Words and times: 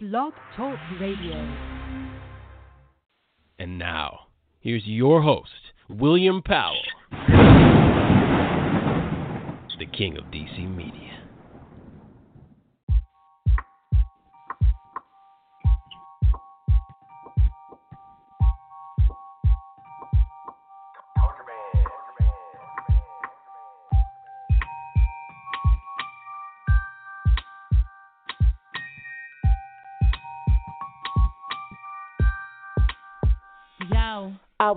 Blog 0.00 0.32
Talk 0.56 0.78
Radio. 1.00 1.34
And 3.58 3.80
now, 3.80 4.28
here's 4.60 4.86
your 4.86 5.22
host, 5.22 5.50
William 5.88 6.40
Powell, 6.40 6.80
the 9.80 9.86
king 9.92 10.16
of 10.16 10.22
DC 10.26 10.72
Media. 10.72 11.27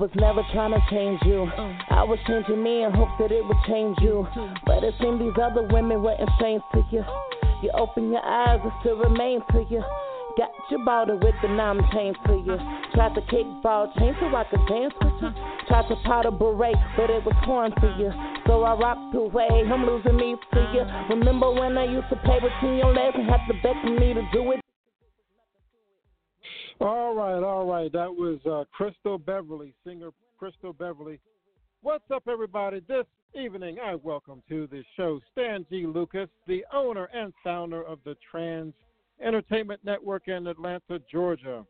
Was 0.02 0.10
never 0.18 0.42
trying 0.50 0.74
to 0.74 0.82
change 0.90 1.22
you. 1.30 1.46
Mm. 1.46 1.78
I 1.94 2.02
was 2.02 2.18
changing 2.26 2.58
me 2.58 2.82
in 2.82 2.90
hopes 2.90 3.14
that 3.22 3.30
it 3.30 3.46
would 3.46 3.62
change 3.70 4.02
you. 4.02 4.26
Mm. 4.34 4.58
But 4.66 4.82
it 4.82 4.98
seemed 4.98 5.22
these 5.22 5.38
other 5.38 5.62
women 5.70 6.02
weren't 6.02 6.26
strange 6.42 6.66
to 6.74 6.82
you. 6.90 7.06
You 7.62 7.70
open 7.78 8.10
your 8.10 8.26
eyes, 8.26 8.58
it 8.66 8.74
still 8.82 8.98
remains 8.98 9.46
to 9.54 9.62
you. 9.70 9.78
Got 10.42 10.50
your 10.74 10.82
bottle 10.82 11.22
with 11.22 11.38
the 11.46 11.54
nine 11.54 11.86
chains 11.94 12.18
to 12.26 12.34
you. 12.34 12.58
Tried 12.98 13.14
to 13.14 13.22
kickball 13.30 13.94
chain 13.94 14.18
so 14.18 14.26
I 14.34 14.42
could 14.50 14.66
dance 14.66 14.98
with 15.06 15.22
you. 15.22 15.30
Tried 15.70 15.86
to 15.94 15.96
pas 16.02 16.26
de 16.26 16.34
bourrée, 16.34 16.74
but 16.98 17.14
it 17.14 17.22
was 17.22 17.38
torn 17.46 17.70
to 17.70 17.88
you. 18.02 18.10
So 18.50 18.66
I 18.66 18.74
rocked 18.74 19.14
away, 19.14 19.54
I'm 19.70 19.86
losing 19.86 20.18
me 20.18 20.34
to 20.34 20.62
you. 20.74 20.82
Remember 21.14 21.54
when 21.54 21.78
I 21.78 21.86
used 21.86 22.10
to 22.10 22.18
play 22.26 22.42
between 22.42 22.82
your 22.82 22.90
legs 22.90 23.22
and 23.22 23.30
had 23.30 23.46
to 23.46 23.54
beg 23.62 23.78
for 23.86 23.94
me 23.94 24.18
to 24.18 24.26
do 24.34 24.50
it? 24.50 24.62
All 26.82 27.14
right, 27.14 27.44
all 27.44 27.68
right. 27.68 27.92
That 27.92 28.10
was 28.10 28.40
uh, 28.44 28.64
Krystal 28.76 29.24
Beverly, 29.24 29.72
singer 29.86 30.10
Krystal 30.42 30.76
Beverly. 30.76 31.20
What's 31.84 32.10
up, 32.12 32.24
everybody? 32.28 32.82
This 32.88 33.06
evening, 33.40 33.78
I 33.86 33.94
welcome 33.94 34.42
to 34.50 34.66
the 34.66 34.82
show 34.98 35.20
Stan 35.32 35.64
G. 35.70 35.86
Lucas, 35.86 36.28
the 36.48 36.66
owner 36.74 37.08
and 37.14 37.34
founder 37.44 37.84
of 37.84 38.00
the 38.04 38.16
Trans 38.32 38.74
Entertainment 39.24 39.82
Network 39.84 40.28
in 40.28 40.48
Atlanta, 40.48 41.00
Georgia. 41.12 41.64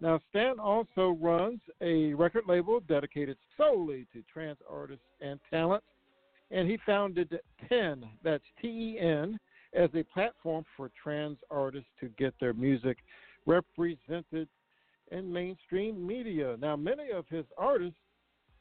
Now, 0.00 0.18
Stan 0.30 0.58
also 0.58 1.16
runs 1.20 1.60
a 1.80 2.12
record 2.14 2.42
label 2.48 2.80
dedicated 2.80 3.36
solely 3.56 4.08
to 4.12 4.24
trans 4.32 4.58
artists 4.68 5.04
and 5.20 5.38
talent, 5.50 5.84
and 6.50 6.68
he 6.68 6.78
founded 6.84 7.38
TEN, 7.68 8.04
that's 8.24 8.42
T 8.60 8.66
E 8.66 8.98
N, 8.98 9.38
as 9.72 9.90
a 9.94 10.02
platform 10.02 10.64
for 10.76 10.90
trans 11.00 11.38
artists 11.48 11.90
to 12.00 12.08
get 12.18 12.34
their 12.40 12.54
music 12.54 12.98
represented 13.46 14.48
in 15.10 15.32
mainstream 15.32 16.06
media. 16.06 16.56
Now, 16.58 16.76
many 16.76 17.10
of 17.10 17.26
his 17.28 17.46
artists 17.58 17.98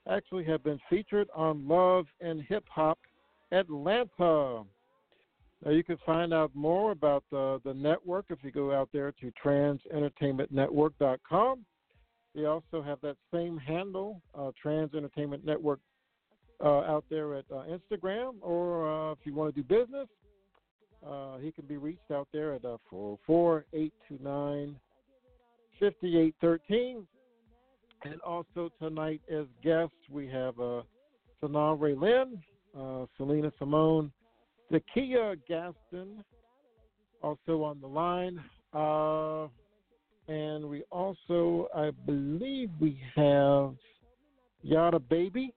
actually 0.09 0.45
have 0.45 0.63
been 0.63 0.79
featured 0.89 1.27
on 1.35 1.67
Love 1.67 2.07
and 2.19 2.41
Hip 2.49 2.63
Hop 2.69 2.97
Atlanta. 3.51 4.63
Now, 5.63 5.69
you 5.71 5.83
can 5.83 5.97
find 6.05 6.33
out 6.33 6.49
more 6.55 6.91
about 6.91 7.23
the, 7.31 7.61
the 7.63 7.73
network 7.73 8.25
if 8.29 8.39
you 8.43 8.51
go 8.51 8.73
out 8.73 8.89
there 8.91 9.13
to 9.13 9.31
transentertainmentnetwork.com. 9.43 11.65
They 12.33 12.45
also 12.45 12.81
have 12.81 13.01
that 13.01 13.17
same 13.33 13.57
handle, 13.57 14.21
uh, 14.33 14.51
Trans 14.59 14.95
Entertainment 14.95 15.45
Network, 15.45 15.81
uh, 16.63 16.81
out 16.81 17.03
there 17.09 17.35
at 17.35 17.45
uh, 17.51 17.63
Instagram, 17.65 18.35
or 18.41 18.87
uh, 18.87 19.11
if 19.13 19.19
you 19.25 19.33
want 19.33 19.53
to 19.53 19.61
do 19.61 19.67
business, 19.67 20.07
uh, 21.07 21.37
he 21.37 21.51
can 21.51 21.65
be 21.65 21.77
reached 21.77 22.11
out 22.11 22.27
there 22.31 22.53
at 22.53 22.65
uh, 22.65 22.77
404 22.89 23.65
829 23.73 24.75
5813. 25.79 27.07
And 28.03 28.21
also 28.21 28.71
tonight, 28.79 29.21
as 29.31 29.45
guests, 29.63 29.95
we 30.09 30.27
have 30.27 30.59
uh, 30.59 30.81
Sanaa 31.41 31.77
Raelynn, 31.77 32.39
uh, 32.77 33.05
Salina 33.17 33.51
Samone, 33.59 34.11
Zakia 34.71 35.35
Gaston, 35.47 36.23
also 37.21 37.63
on 37.63 37.79
the 37.79 37.87
line. 37.87 38.39
Uh, 38.73 39.47
and 40.31 40.65
we 40.65 40.83
also, 40.91 41.67
I 41.75 41.91
believe, 42.05 42.69
we 42.79 42.99
have 43.15 43.75
Yada 44.63 44.99
Baby. 44.99 45.53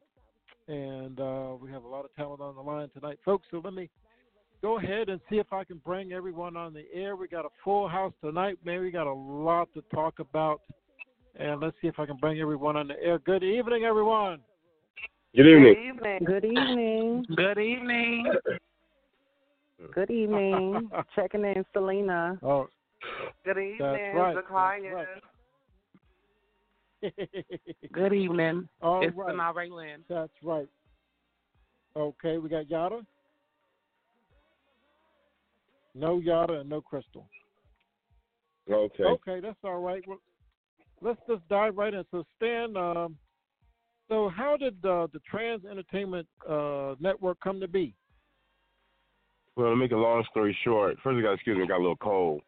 And 0.67 1.21
uh, 1.21 1.53
we 1.61 1.71
have 1.71 1.85
a 1.85 1.89
lot 1.89 2.07
of 2.07 2.15
talent 2.15 2.41
on 2.41 2.55
the 2.55 2.63
line 2.63 2.89
tonight, 2.95 3.19
folks. 3.25 3.47
So 3.51 3.61
let 3.63 3.75
me 3.75 3.91
go 4.65 4.79
ahead 4.79 5.11
and 5.11 5.21
see 5.29 5.37
if 5.37 5.53
I 5.53 5.63
can 5.63 5.77
bring 5.85 6.15
everyone 6.15 6.57
on 6.57 6.73
the 6.73 6.85
air. 6.91 7.17
We 7.17 7.29
got 7.29 7.45
a 7.45 7.51
full 7.63 7.87
house 7.87 8.15
tonight, 8.25 8.57
man. 8.65 8.81
We 8.81 8.91
got 8.91 9.07
a 9.07 9.13
lot 9.13 9.69
to 9.75 9.83
talk 9.95 10.21
about. 10.21 10.63
And 11.39 11.61
let's 11.61 11.77
see 11.83 11.89
if 11.89 11.99
I 11.99 12.07
can 12.07 12.17
bring 12.17 12.41
everyone 12.41 12.75
on 12.75 12.89
the 12.89 12.95
air. 12.95 13.19
Good 13.19 13.45
evening, 13.45 13.85
everyone. 13.85 14.41
Good 15.37 15.47
evening. 15.47 16.23
Good 16.25 16.45
evening. 16.47 17.27
Good 17.37 17.59
evening. 17.59 18.25
Good 19.95 20.11
evening. 20.11 20.91
Checking 21.15 21.45
in, 21.45 21.63
Salina. 21.75 22.39
Oh, 22.43 22.67
Good 23.45 23.59
evening, 23.59 23.79
That's 23.81 24.17
right, 24.17 24.37
Zakiah. 24.51 25.05
that's 27.03 27.29
Good 27.93 28.15
evening. 28.15 28.67
All 28.81 29.07
it's 29.07 29.15
right. 29.15 29.35
Sanaa 29.35 29.55
Raelynn. 29.55 29.99
That's 30.09 30.33
right. 30.43 30.69
Okay, 31.95 32.39
we 32.39 32.49
got 32.49 32.71
Yada. 32.71 33.03
No 35.95 36.19
Yada 36.19 36.61
and 36.61 36.69
no 36.69 36.81
Krystal. 36.81 37.27
Okay. 38.71 39.05
Okay, 39.05 39.41
that's 39.41 39.59
all 39.63 39.81
right. 39.81 40.03
Well, 40.07 40.19
let's 41.01 41.21
just 41.29 41.47
dive 41.49 41.77
right 41.77 41.93
in. 41.93 42.05
So, 42.11 42.25
Stan, 42.37 42.77
um, 42.77 43.17
so 44.09 44.31
how 44.35 44.57
did 44.57 44.75
uh, 44.85 45.07
the 45.13 45.21
Trans 45.29 45.65
Entertainment 45.65 46.27
uh, 46.49 46.95
Network 47.01 47.39
come 47.41 47.61
to 47.61 47.69
be? 47.69 47.95
Well, 49.57 49.71
to 49.71 49.77
make 49.77 49.93
a 49.93 49.97
long 49.97 50.25
story 50.31 50.57
short, 50.65 50.97
first 51.03 51.19
I 51.19 51.23
got 51.23 51.35
excuse 51.35 51.57
me, 51.57 51.65
I 51.65 51.67
got 51.67 51.79
a 51.79 51.79
little 51.79 51.97
cold. 51.97 52.43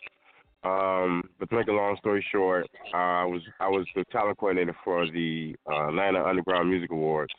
Um, 0.64 1.22
but 1.38 1.48
to 1.50 1.56
make 1.56 1.68
a 1.68 1.72
long 1.72 1.96
story 2.00 2.24
short, 2.32 2.66
uh, 2.92 2.96
I 2.96 3.24
was 3.24 3.42
I 3.60 3.68
was 3.68 3.86
the 3.94 4.04
talent 4.10 4.38
coordinator 4.38 4.76
for 4.84 5.06
the 5.06 5.54
uh, 5.70 5.88
Atlanta 5.88 6.24
Underground 6.24 6.68
Music 6.68 6.90
Awards, 6.90 7.32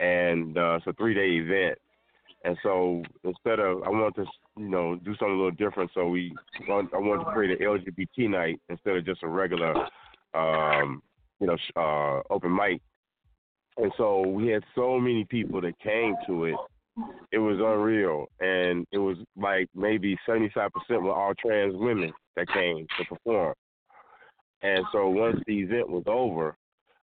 and 0.00 0.58
uh, 0.58 0.76
it's 0.76 0.86
a 0.88 0.92
three 0.94 1.14
day 1.14 1.44
event. 1.44 1.78
And 2.44 2.56
so 2.62 3.02
instead 3.24 3.60
of 3.60 3.82
I 3.84 3.88
wanted 3.88 4.24
to 4.24 4.26
you 4.56 4.68
know 4.68 4.96
do 4.96 5.14
something 5.16 5.34
a 5.34 5.36
little 5.36 5.50
different, 5.52 5.90
so 5.94 6.08
we 6.08 6.34
I 6.68 6.72
wanted 6.98 7.24
to 7.24 7.30
create 7.32 7.60
an 7.60 7.66
LGBT 7.66 8.30
night 8.30 8.60
instead 8.68 8.96
of 8.96 9.06
just 9.06 9.22
a 9.22 9.28
regular 9.28 9.74
um, 10.34 11.02
you 11.40 11.46
know 11.46 11.56
uh, 11.76 12.22
open 12.32 12.54
mic. 12.54 12.80
And 13.78 13.92
so 13.96 14.26
we 14.26 14.48
had 14.48 14.62
so 14.74 14.98
many 14.98 15.24
people 15.24 15.60
that 15.62 15.78
came 15.78 16.14
to 16.26 16.44
it 16.44 16.56
it 17.30 17.38
was 17.38 17.58
unreal, 17.58 18.26
and 18.40 18.86
it 18.92 18.98
was 18.98 19.16
like 19.36 19.68
maybe 19.74 20.18
seventy 20.26 20.50
five 20.54 20.70
percent 20.72 21.02
were 21.02 21.12
all 21.12 21.32
trans 21.34 21.74
women 21.74 22.12
that 22.36 22.48
came 22.48 22.86
to 22.98 23.04
perform. 23.06 23.54
And 24.62 24.84
so 24.92 25.08
once 25.08 25.40
the 25.46 25.60
event 25.60 25.88
was 25.88 26.04
over, 26.06 26.54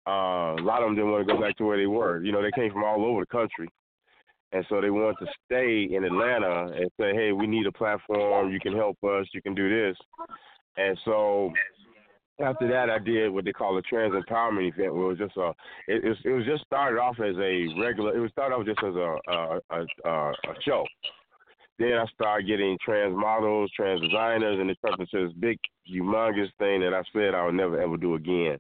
uh, 0.08 0.62
a 0.62 0.64
lot 0.64 0.82
of 0.82 0.88
them 0.88 0.96
didn't 0.96 1.12
want 1.12 1.28
to 1.28 1.34
go 1.34 1.42
back 1.42 1.58
to 1.58 1.66
where 1.66 1.78
they 1.78 1.88
were. 1.88 2.24
You 2.24 2.32
know, 2.32 2.42
they 2.42 2.52
came 2.52 2.72
from 2.72 2.84
all 2.84 3.04
over 3.04 3.22
the 3.22 3.26
country, 3.26 3.68
and 4.54 4.66
so 4.70 4.82
they 4.82 4.90
wanted 4.90 5.26
to 5.26 5.32
stay 5.46 5.96
in 5.96 6.04
Atlanta 6.04 6.74
and 6.74 6.90
say, 7.00 7.14
"Hey, 7.14 7.32
we 7.32 7.48
need 7.48 7.66
a 7.68 7.72
platform. 7.72 8.52
You 8.52 8.60
can 8.60 8.76
help 8.76 8.98
us. 9.04 9.28
You 9.34 9.42
can 9.42 9.56
do 9.56 9.70
this." 9.70 9.98
And 10.78 10.98
so 11.06 11.52
after 12.40 12.68
that, 12.68 12.90
I 12.90 13.00
did 13.00 13.30
what 13.30 13.46
they 13.46 13.52
call 13.52 13.78
a 13.78 13.82
trans 13.82 14.14
empowerment 14.14 14.68
event, 14.74 14.94
where 14.94 15.04
it 15.04 15.08
was 15.08 15.18
just 15.18 15.38
a, 15.38 15.50
it, 15.88 16.04
it, 16.04 16.10
was, 16.10 16.18
it 16.26 16.30
was 16.30 16.46
just 16.46 16.66
started 16.66 17.00
off 17.00 17.20
as 17.20 17.36
a 17.38 17.68
regular, 17.80 18.16
it 18.16 18.20
was 18.20 18.32
started 18.32 18.56
off 18.56 18.66
just 18.66 18.84
as 18.84 18.96
a 18.96 19.18
a, 19.28 19.60
a, 19.70 20.10
a, 20.10 20.34
show. 20.66 20.86
Then 21.80 21.94
I 21.94 22.06
started 22.14 22.48
getting 22.48 22.78
trans 22.84 23.16
models, 23.16 23.72
trans 23.76 24.02
designers, 24.02 24.60
and 24.60 24.70
it 24.70 24.78
turned 24.86 25.00
into 25.00 25.28
this 25.28 25.36
big, 25.40 25.58
humongous 25.92 26.50
thing 26.60 26.82
that 26.82 26.94
I 26.94 27.04
said 27.14 27.34
I 27.34 27.46
would 27.46 27.56
never 27.56 27.82
ever 27.82 27.98
do 27.98 28.16
again, 28.16 28.58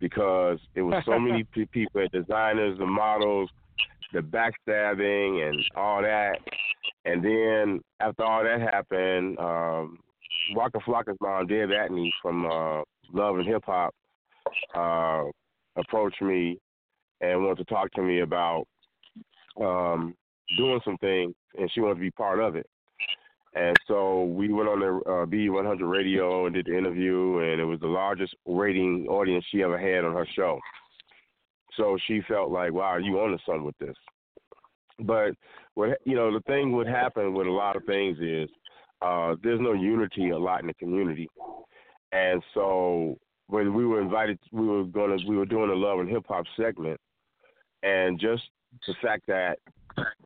because 0.00 0.58
it 0.74 0.82
was 0.82 1.02
so 1.04 1.18
many 1.18 1.44
people, 1.72 2.06
designers, 2.12 2.78
the 2.78 2.86
models, 2.86 3.50
the 4.12 4.20
backstabbing, 4.20 5.48
and 5.48 5.64
all 5.76 6.02
that. 6.02 6.38
And 7.04 7.24
then 7.24 7.80
after 8.00 8.24
all 8.24 8.44
that 8.44 8.60
happened, 8.60 9.38
um, 9.38 9.98
Waka 10.54 10.78
Flocka's 10.84 11.16
mom, 11.20 11.46
Deb 11.46 11.70
Antney 11.70 12.10
from 12.20 12.46
uh, 12.46 12.82
Love 13.12 13.36
and 13.36 13.46
Hip 13.46 13.62
Hop, 13.66 13.94
uh, 14.74 15.24
approached 15.76 16.20
me 16.22 16.58
and 17.20 17.42
wanted 17.42 17.58
to 17.58 17.64
talk 17.64 17.90
to 17.92 18.02
me 18.02 18.20
about 18.20 18.66
um, 19.60 20.14
doing 20.56 20.80
some 20.84 20.98
things, 20.98 21.34
and 21.58 21.70
she 21.72 21.80
wanted 21.80 21.94
to 21.94 22.00
be 22.00 22.10
part 22.10 22.40
of 22.40 22.56
it. 22.56 22.66
And 23.54 23.76
so 23.86 24.24
we 24.24 24.50
went 24.50 24.68
on 24.68 24.80
the 24.80 25.10
uh, 25.10 25.26
B100 25.26 25.90
radio 25.90 26.46
and 26.46 26.54
did 26.54 26.66
the 26.66 26.76
interview, 26.76 27.38
and 27.38 27.60
it 27.60 27.64
was 27.64 27.80
the 27.80 27.86
largest 27.86 28.34
rating 28.46 29.06
audience 29.08 29.44
she 29.50 29.62
ever 29.62 29.78
had 29.78 30.04
on 30.04 30.14
her 30.14 30.26
show. 30.34 30.58
So 31.76 31.96
she 32.06 32.20
felt 32.28 32.50
like, 32.50 32.72
wow, 32.72 32.96
you 32.98 33.18
on 33.20 33.30
to 33.30 33.38
something 33.46 33.64
with 33.64 33.78
this. 33.78 33.96
But 35.00 35.32
what 35.74 35.98
you 36.04 36.14
know, 36.14 36.32
the 36.32 36.40
thing 36.42 36.72
would 36.72 36.86
happen 36.86 37.34
with 37.34 37.46
a 37.46 37.50
lot 37.50 37.76
of 37.76 37.84
things 37.84 38.18
is 38.20 38.48
uh, 39.00 39.36
there's 39.42 39.60
no 39.60 39.72
unity 39.72 40.30
a 40.30 40.38
lot 40.38 40.60
in 40.60 40.66
the 40.66 40.74
community, 40.74 41.28
and 42.12 42.42
so 42.54 43.18
when 43.48 43.74
we 43.74 43.86
were 43.86 44.00
invited, 44.00 44.38
we 44.52 44.66
were 44.66 44.84
gonna 44.84 45.16
we 45.26 45.36
were 45.36 45.46
doing 45.46 45.70
a 45.70 45.74
love 45.74 45.98
and 45.98 46.08
hip 46.08 46.24
hop 46.28 46.44
segment, 46.56 47.00
and 47.82 48.20
just 48.20 48.42
the 48.86 48.94
fact 49.02 49.26
that 49.26 49.58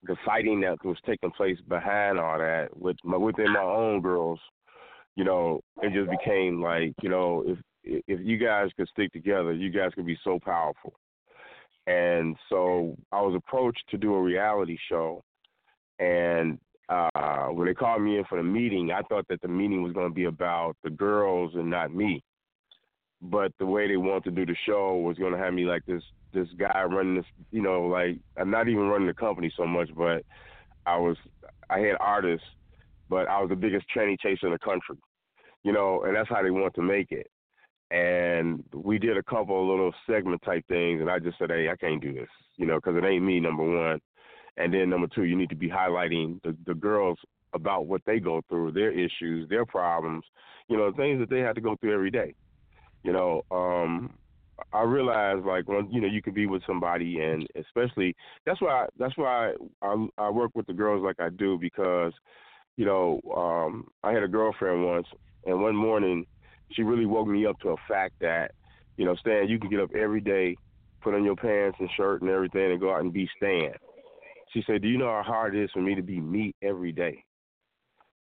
the 0.02 0.16
fighting 0.24 0.60
that 0.60 0.84
was 0.84 0.98
taking 1.06 1.30
place 1.30 1.58
behind 1.68 2.18
all 2.18 2.38
that 2.38 2.68
with 2.76 2.96
my, 3.02 3.16
within 3.16 3.52
my 3.52 3.62
own 3.62 4.00
girls, 4.00 4.38
you 5.16 5.24
know, 5.24 5.60
it 5.82 5.92
just 5.92 6.10
became 6.10 6.60
like 6.60 6.92
you 7.02 7.08
know 7.08 7.44
if 7.46 7.58
if 7.84 8.20
you 8.20 8.36
guys 8.36 8.70
could 8.76 8.88
stick 8.88 9.12
together, 9.12 9.52
you 9.52 9.70
guys 9.70 9.92
could 9.94 10.06
be 10.06 10.18
so 10.24 10.38
powerful. 10.44 10.92
And 11.86 12.36
so 12.48 12.96
I 13.12 13.20
was 13.20 13.34
approached 13.36 13.84
to 13.90 13.98
do 13.98 14.14
a 14.14 14.20
reality 14.20 14.76
show, 14.88 15.22
and 15.98 16.58
uh, 16.88 17.46
when 17.46 17.66
they 17.66 17.74
called 17.74 18.02
me 18.02 18.18
in 18.18 18.24
for 18.24 18.38
the 18.38 18.44
meeting, 18.44 18.90
I 18.92 19.02
thought 19.02 19.26
that 19.28 19.40
the 19.40 19.48
meeting 19.48 19.82
was 19.82 19.92
going 19.92 20.08
to 20.08 20.14
be 20.14 20.24
about 20.24 20.76
the 20.84 20.90
girls 20.90 21.52
and 21.54 21.70
not 21.70 21.94
me. 21.94 22.22
But 23.22 23.52
the 23.58 23.66
way 23.66 23.88
they 23.88 23.96
wanted 23.96 24.24
to 24.24 24.30
do 24.30 24.46
the 24.46 24.56
show 24.66 24.96
was 24.96 25.16
going 25.16 25.32
to 25.32 25.38
have 25.38 25.54
me 25.54 25.64
like 25.64 25.84
this 25.86 26.02
this 26.34 26.48
guy 26.58 26.82
running 26.82 27.16
this, 27.16 27.24
you 27.50 27.62
know, 27.62 27.86
like 27.86 28.18
I'm 28.36 28.50
not 28.50 28.68
even 28.68 28.88
running 28.88 29.06
the 29.06 29.14
company 29.14 29.50
so 29.56 29.66
much, 29.66 29.88
but 29.96 30.22
I 30.84 30.98
was 30.98 31.16
I 31.70 31.78
had 31.78 31.96
artists, 31.98 32.46
but 33.08 33.26
I 33.28 33.40
was 33.40 33.48
the 33.48 33.56
biggest 33.56 33.86
tranny 33.94 34.16
chaser 34.20 34.46
in 34.46 34.52
the 34.52 34.58
country, 34.58 34.96
you 35.62 35.72
know, 35.72 36.02
and 36.04 36.14
that's 36.14 36.28
how 36.28 36.42
they 36.42 36.50
want 36.50 36.74
to 36.74 36.82
make 36.82 37.10
it. 37.10 37.30
And 37.90 38.64
we 38.74 38.98
did 38.98 39.16
a 39.16 39.22
couple 39.22 39.60
of 39.62 39.68
little 39.68 39.94
segment 40.08 40.42
type 40.42 40.64
things, 40.66 41.00
and 41.00 41.10
I 41.10 41.18
just 41.20 41.38
said, 41.38 41.50
hey, 41.50 41.68
I 41.68 41.76
can't 41.76 42.02
do 42.02 42.12
this, 42.12 42.28
you 42.56 42.66
know, 42.66 42.76
because 42.76 42.96
it 42.96 43.06
ain't 43.06 43.24
me, 43.24 43.38
number 43.38 43.62
one. 43.62 44.00
And 44.56 44.74
then 44.74 44.90
number 44.90 45.06
two, 45.06 45.24
you 45.24 45.36
need 45.36 45.50
to 45.50 45.56
be 45.56 45.68
highlighting 45.68 46.42
the, 46.42 46.56
the 46.66 46.74
girls 46.74 47.18
about 47.52 47.86
what 47.86 48.02
they 48.04 48.18
go 48.18 48.42
through, 48.48 48.72
their 48.72 48.90
issues, 48.90 49.48
their 49.48 49.64
problems, 49.64 50.24
you 50.68 50.76
know, 50.76 50.92
things 50.92 51.20
that 51.20 51.30
they 51.30 51.40
have 51.40 51.54
to 51.54 51.60
go 51.60 51.76
through 51.76 51.94
every 51.94 52.10
day. 52.10 52.34
You 53.04 53.12
know, 53.12 53.42
um, 53.50 54.14
I 54.72 54.82
realize 54.82 55.42
like 55.44 55.68
when 55.68 55.90
you 55.90 56.00
know 56.00 56.08
you 56.08 56.22
can 56.22 56.34
be 56.34 56.46
with 56.46 56.62
somebody, 56.66 57.20
and 57.20 57.46
especially 57.56 58.16
that's 58.44 58.60
why 58.60 58.86
that's 58.98 59.16
why 59.16 59.52
I, 59.82 60.06
I 60.18 60.30
work 60.30 60.52
with 60.54 60.66
the 60.66 60.72
girls 60.72 61.04
like 61.04 61.20
I 61.20 61.28
do 61.28 61.58
because, 61.58 62.12
you 62.76 62.84
know, 62.84 63.20
um, 63.36 63.88
I 64.02 64.12
had 64.12 64.22
a 64.22 64.28
girlfriend 64.28 64.84
once, 64.84 65.06
and 65.44 65.60
one 65.60 65.76
morning 65.76 66.26
she 66.72 66.82
really 66.82 67.06
woke 67.06 67.28
me 67.28 67.46
up 67.46 67.58
to 67.60 67.70
a 67.70 67.76
fact 67.88 68.14
that, 68.20 68.52
you 68.96 69.04
know, 69.04 69.14
Stan, 69.16 69.48
you 69.48 69.58
can 69.58 69.70
get 69.70 69.80
up 69.80 69.94
every 69.94 70.20
day, 70.20 70.56
put 71.00 71.14
on 71.14 71.24
your 71.24 71.36
pants 71.36 71.76
and 71.80 71.88
shirt 71.96 72.22
and 72.22 72.30
everything, 72.30 72.72
and 72.72 72.80
go 72.80 72.94
out 72.94 73.00
and 73.00 73.12
be 73.12 73.28
Stan. 73.36 73.72
She 74.52 74.62
said, 74.66 74.82
"Do 74.82 74.88
you 74.88 74.98
know 74.98 75.08
how 75.08 75.22
hard 75.22 75.54
it 75.54 75.62
is 75.62 75.70
for 75.72 75.80
me 75.80 75.94
to 75.94 76.02
be 76.02 76.20
me 76.20 76.54
every 76.62 76.92
day?" 76.92 77.24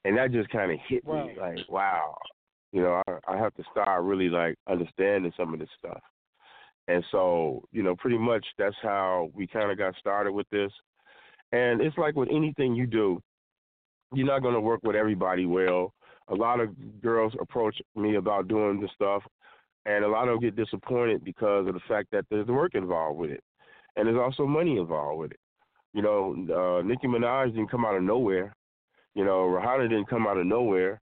And 0.04 0.16
that 0.16 0.32
just 0.32 0.48
kind 0.50 0.70
of 0.70 0.78
hit 0.88 1.04
wow. 1.04 1.26
me, 1.26 1.34
like, 1.38 1.58
wow, 1.68 2.16
you 2.72 2.82
know, 2.82 3.02
I, 3.06 3.34
I 3.34 3.36
have 3.36 3.54
to 3.54 3.64
start 3.70 4.04
really 4.04 4.28
like 4.28 4.56
understanding 4.68 5.32
some 5.36 5.52
of 5.52 5.60
this 5.60 5.68
stuff. 5.78 6.00
And 6.88 7.04
so, 7.10 7.62
you 7.72 7.82
know, 7.82 7.94
pretty 7.96 8.18
much 8.18 8.44
that's 8.58 8.76
how 8.82 9.30
we 9.34 9.46
kind 9.46 9.70
of 9.70 9.78
got 9.78 9.94
started 9.96 10.32
with 10.32 10.48
this. 10.50 10.72
And 11.52 11.80
it's 11.80 11.98
like 11.98 12.16
with 12.16 12.28
anything 12.32 12.74
you 12.74 12.86
do, 12.86 13.20
you're 14.12 14.26
not 14.26 14.42
going 14.42 14.54
to 14.54 14.60
work 14.60 14.80
with 14.82 14.96
everybody 14.96 15.46
well 15.46 15.92
a 16.30 16.34
lot 16.34 16.60
of 16.60 16.70
girls 17.02 17.32
approach 17.40 17.80
me 17.96 18.16
about 18.16 18.48
doing 18.48 18.80
this 18.80 18.90
stuff, 18.94 19.22
and 19.86 20.04
a 20.04 20.08
lot 20.08 20.28
of 20.28 20.40
them 20.40 20.40
get 20.40 20.56
disappointed 20.56 21.24
because 21.24 21.66
of 21.66 21.74
the 21.74 21.80
fact 21.88 22.08
that 22.12 22.24
there's 22.30 22.46
work 22.46 22.74
involved 22.74 23.18
with 23.18 23.30
it, 23.30 23.42
and 23.96 24.06
there's 24.06 24.18
also 24.18 24.46
money 24.46 24.78
involved 24.78 25.18
with 25.18 25.30
it. 25.32 25.40
You 25.92 26.02
know, 26.02 26.32
uh, 26.32 26.82
Nicki 26.82 27.08
Minaj 27.08 27.46
didn't 27.54 27.70
come 27.70 27.84
out 27.84 27.96
of 27.96 28.02
nowhere. 28.02 28.54
You 29.14 29.24
know, 29.24 29.40
Rihanna 29.48 29.88
didn't 29.88 30.08
come 30.08 30.26
out 30.26 30.38
of 30.38 30.46
nowhere. 30.46 31.00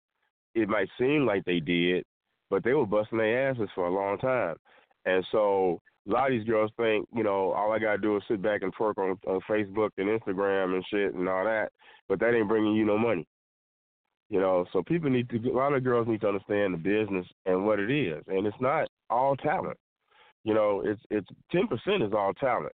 It 0.54 0.68
might 0.68 0.88
seem 0.98 1.24
like 1.24 1.44
they 1.44 1.60
did, 1.60 2.04
but 2.50 2.62
they 2.62 2.74
were 2.74 2.86
busting 2.86 3.18
their 3.18 3.50
asses 3.50 3.68
for 3.74 3.86
a 3.86 3.94
long 3.94 4.18
time. 4.18 4.56
And 5.06 5.24
so 5.32 5.80
a 6.06 6.10
lot 6.10 6.30
of 6.30 6.38
these 6.38 6.46
girls 6.46 6.70
think, 6.76 7.08
you 7.14 7.24
know, 7.24 7.52
all 7.52 7.72
I 7.72 7.78
gotta 7.78 7.98
do 7.98 8.16
is 8.16 8.22
sit 8.28 8.42
back 8.42 8.62
and 8.62 8.74
twerk 8.74 8.98
on, 8.98 9.18
on 9.26 9.40
Facebook 9.48 9.90
and 9.96 10.08
Instagram 10.08 10.74
and 10.74 10.84
shit 10.90 11.14
and 11.14 11.28
all 11.28 11.44
that, 11.44 11.70
but 12.08 12.20
that 12.20 12.34
ain't 12.34 12.48
bringing 12.48 12.74
you 12.74 12.84
no 12.84 12.98
money. 12.98 13.26
You 14.34 14.40
know, 14.40 14.66
so 14.72 14.82
people 14.82 15.08
need 15.10 15.30
to. 15.30 15.36
A 15.48 15.54
lot 15.56 15.74
of 15.74 15.84
girls 15.84 16.08
need 16.08 16.20
to 16.22 16.26
understand 16.26 16.74
the 16.74 16.78
business 16.78 17.24
and 17.46 17.64
what 17.64 17.78
it 17.78 17.88
is, 17.88 18.20
and 18.26 18.44
it's 18.48 18.60
not 18.60 18.88
all 19.08 19.36
talent. 19.36 19.76
You 20.42 20.54
know, 20.54 20.82
it's 20.84 21.00
it's 21.08 21.28
ten 21.52 21.68
percent 21.68 22.02
is 22.02 22.12
all 22.12 22.32
talent. 22.34 22.72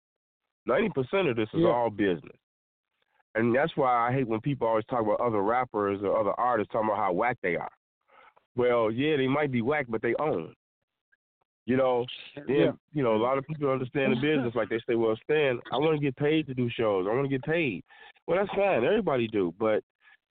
Ninety 0.67 0.89
percent 0.89 1.27
of 1.27 1.35
this 1.35 1.49
is 1.55 1.61
yeah. 1.61 1.69
all 1.69 1.89
business, 1.89 2.37
and 3.33 3.55
that's 3.55 3.75
why 3.75 4.07
I 4.07 4.13
hate 4.13 4.27
when 4.27 4.39
people 4.39 4.67
always 4.67 4.85
talk 4.85 5.01
about 5.01 5.19
other 5.19 5.41
rappers 5.41 6.01
or 6.03 6.19
other 6.19 6.39
artists 6.39 6.71
talking 6.71 6.89
about 6.89 6.99
how 6.99 7.13
whack 7.13 7.39
they 7.41 7.55
are. 7.55 7.71
Well, 8.55 8.91
yeah, 8.91 9.17
they 9.17 9.25
might 9.25 9.51
be 9.51 9.63
whack, 9.63 9.87
but 9.89 10.03
they 10.03 10.13
own. 10.19 10.53
You 11.65 11.77
know, 11.77 12.05
then 12.35 12.55
yeah. 12.55 12.71
you 12.93 13.01
know 13.01 13.15
a 13.15 13.17
lot 13.17 13.39
of 13.39 13.47
people 13.47 13.71
understand 13.71 14.11
the 14.11 14.21
business. 14.21 14.53
Like 14.53 14.69
they 14.69 14.79
say, 14.87 14.93
well, 14.93 15.17
Stan, 15.23 15.59
I 15.73 15.77
want 15.77 15.99
to 15.99 16.05
get 16.05 16.15
paid 16.17 16.45
to 16.45 16.53
do 16.53 16.69
shows. 16.69 17.07
I 17.09 17.15
want 17.15 17.25
to 17.25 17.35
get 17.35 17.41
paid. 17.41 17.83
Well, 18.27 18.37
that's 18.37 18.55
fine. 18.55 18.83
Everybody 18.83 19.27
do, 19.27 19.55
but 19.57 19.83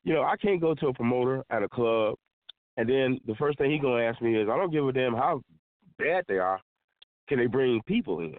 you 0.04 0.14
know, 0.14 0.24
I 0.24 0.36
can't 0.38 0.62
go 0.62 0.74
to 0.76 0.88
a 0.88 0.94
promoter 0.94 1.44
at 1.50 1.64
a 1.64 1.70
club 1.70 2.16
and 2.78 2.90
then 2.90 3.20
the 3.28 3.36
first 3.36 3.58
thing 3.58 3.72
he's 3.72 3.82
gonna 3.82 4.04
ask 4.04 4.22
me 4.22 4.36
is, 4.36 4.48
I 4.50 4.58
don't 4.58 4.72
give 4.72 4.88
a 4.88 4.92
damn 4.92 5.14
how 5.14 5.42
bad 5.98 6.24
they 6.28 6.38
are. 6.38 6.60
Can 7.28 7.38
they 7.38 7.48
bring 7.48 7.82
people 7.86 8.20
in? 8.20 8.36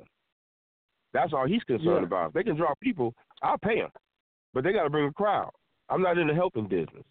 That's 1.12 1.32
all 1.32 1.46
he's 1.46 1.62
concerned 1.64 2.00
yeah. 2.00 2.06
about. 2.06 2.28
If 2.28 2.32
they 2.34 2.42
can 2.42 2.56
draw 2.56 2.72
people, 2.82 3.14
I'll 3.42 3.58
pay 3.58 3.80
them, 3.80 3.90
but 4.54 4.64
they 4.64 4.72
got 4.72 4.84
to 4.84 4.90
bring 4.90 5.06
a 5.06 5.12
crowd. 5.12 5.50
I'm 5.88 6.02
not 6.02 6.18
in 6.18 6.26
the 6.26 6.34
helping 6.34 6.66
business, 6.66 7.04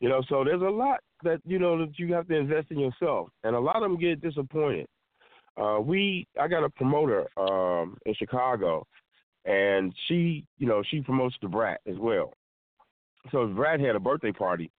you 0.00 0.08
know. 0.08 0.22
So 0.28 0.44
there's 0.44 0.62
a 0.62 0.64
lot 0.64 1.00
that 1.22 1.40
you 1.44 1.58
know 1.58 1.78
that 1.78 1.98
you 1.98 2.12
have 2.12 2.26
to 2.28 2.36
invest 2.36 2.70
in 2.70 2.80
yourself, 2.80 3.28
and 3.44 3.54
a 3.54 3.60
lot 3.60 3.76
of 3.76 3.82
them 3.82 3.98
get 3.98 4.20
disappointed. 4.20 4.86
Uh, 5.60 5.78
we, 5.80 6.26
I 6.40 6.48
got 6.48 6.64
a 6.64 6.70
promoter 6.70 7.28
um, 7.36 7.96
in 8.06 8.14
Chicago, 8.14 8.86
and 9.44 9.94
she, 10.08 10.44
you 10.58 10.66
know, 10.66 10.82
she 10.90 11.00
promotes 11.00 11.36
Da 11.40 11.48
Brat 11.48 11.80
as 11.86 11.96
well 11.98 12.32
so 13.30 13.46
Brat 13.46 13.80
had 13.80 13.96
a 13.96 14.00
birthday 14.00 14.32
party. 14.32 14.70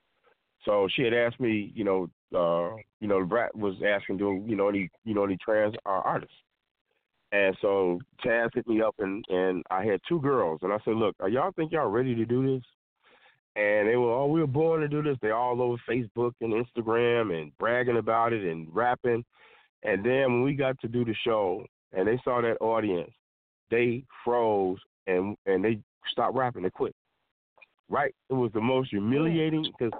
So 0.65 0.87
she 0.95 1.03
had 1.03 1.13
asked 1.13 1.39
me, 1.39 1.71
you 1.75 1.83
know, 1.83 2.09
uh, 2.33 2.75
you 2.99 3.07
know, 3.07 3.23
Brat 3.25 3.55
was 3.55 3.75
asking, 3.85 4.17
do 4.17 4.43
you 4.45 4.55
know 4.55 4.69
any, 4.69 4.89
you 5.03 5.13
know, 5.13 5.23
any 5.23 5.37
trans 5.43 5.75
uh, 5.85 6.01
artists? 6.03 6.35
And 7.31 7.57
so 7.61 7.99
Chaz 8.23 8.49
hit 8.53 8.67
me 8.67 8.81
up, 8.81 8.95
and 8.99 9.25
and 9.29 9.63
I 9.71 9.83
had 9.83 9.99
two 10.07 10.21
girls, 10.21 10.59
and 10.61 10.71
I 10.71 10.77
said, 10.85 10.95
look, 10.95 11.15
are 11.19 11.29
y'all 11.29 11.51
think 11.51 11.71
y'all 11.71 11.89
ready 11.89 12.15
to 12.15 12.25
do 12.25 12.55
this? 12.55 12.63
And 13.55 13.87
they 13.87 13.95
were, 13.95 14.11
oh, 14.11 14.27
we 14.27 14.39
were 14.39 14.47
born 14.47 14.81
to 14.81 14.87
do 14.87 15.01
this. 15.01 15.17
They 15.21 15.31
all 15.31 15.61
over 15.61 15.77
Facebook 15.89 16.33
and 16.41 16.53
Instagram 16.53 17.39
and 17.39 17.55
bragging 17.57 17.97
about 17.97 18.33
it 18.33 18.43
and 18.43 18.67
rapping. 18.71 19.23
And 19.83 20.03
then 20.03 20.33
when 20.33 20.43
we 20.43 20.53
got 20.53 20.79
to 20.81 20.87
do 20.87 21.03
the 21.05 21.15
show, 21.25 21.65
and 21.91 22.07
they 22.07 22.19
saw 22.23 22.41
that 22.41 22.57
audience, 22.61 23.11
they 23.69 24.03
froze 24.23 24.79
and 25.07 25.35
and 25.45 25.63
they 25.63 25.79
stopped 26.11 26.35
rapping. 26.35 26.63
They 26.63 26.69
quit 26.69 26.95
right? 27.89 28.13
It 28.29 28.33
was 28.33 28.51
the 28.53 28.61
most 28.61 28.89
humiliating 28.89 29.63
because, 29.63 29.97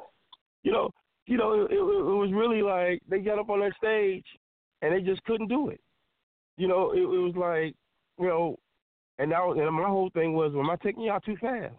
you 0.64 0.72
know, 0.72 0.90
you 1.26 1.38
know, 1.38 1.54
it, 1.54 1.72
it, 1.72 1.76
it 1.76 1.80
was 1.80 2.32
really 2.34 2.62
like 2.62 3.02
they 3.10 3.20
got 3.20 3.40
up 3.40 3.50
on 3.50 3.62
that 3.62 3.76
stage 3.78 4.26
and 4.82 4.94
they 4.94 5.02
just 5.02 5.24
couldn't 5.24 5.48
do 5.48 5.70
it. 5.70 5.80
You 6.58 6.68
know, 6.68 6.92
it, 6.92 7.00
it 7.00 7.06
was 7.06 7.36
like, 7.36 7.76
you 8.20 8.28
know, 8.28 8.58
and 9.20 9.30
now 9.30 9.52
and 9.52 9.76
my 9.76 9.88
whole 9.88 10.10
thing 10.14 10.34
was, 10.34 10.52
well, 10.54 10.64
am 10.64 10.70
I 10.70 10.76
taking 10.78 11.04
y'all 11.04 11.20
too 11.20 11.38
fast? 11.38 11.76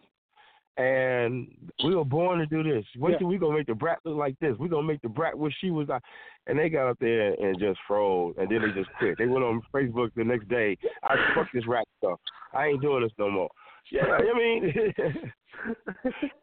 And 0.76 1.46
we 1.84 1.94
were 1.94 2.04
born 2.04 2.40
to 2.40 2.46
do 2.46 2.64
this. 2.64 2.84
Wait 2.98 3.12
yeah. 3.12 3.18
till 3.18 3.28
we 3.28 3.38
gonna 3.38 3.56
make 3.58 3.66
Da 3.66 3.74
Brat 3.74 3.98
look 4.04 4.16
like 4.16 4.36
this. 4.40 4.56
We 4.58 4.68
gonna 4.68 4.86
make 4.86 5.00
Da 5.02 5.08
Brat 5.08 5.38
what 5.38 5.52
she 5.60 5.70
was 5.70 5.86
like. 5.88 6.02
And 6.48 6.58
they 6.58 6.68
got 6.68 6.90
up 6.90 6.98
there 7.00 7.32
and 7.34 7.58
just 7.60 7.78
froze, 7.86 8.34
and 8.38 8.50
then 8.50 8.60
they 8.62 8.80
just 8.80 8.90
quit. 8.98 9.16
They 9.16 9.26
went 9.26 9.44
on 9.44 9.62
Facebook 9.72 10.10
the 10.16 10.24
next 10.24 10.48
day. 10.48 10.76
I 11.04 11.14
fuck 11.34 11.46
this 11.54 11.66
rap 11.68 11.86
stuff. 11.98 12.18
I 12.52 12.66
ain't 12.66 12.82
doing 12.82 13.04
this 13.04 13.12
no 13.18 13.30
more. 13.30 13.50
Yeah, 13.90 14.02
I 14.06 14.38
mean, 14.38 14.72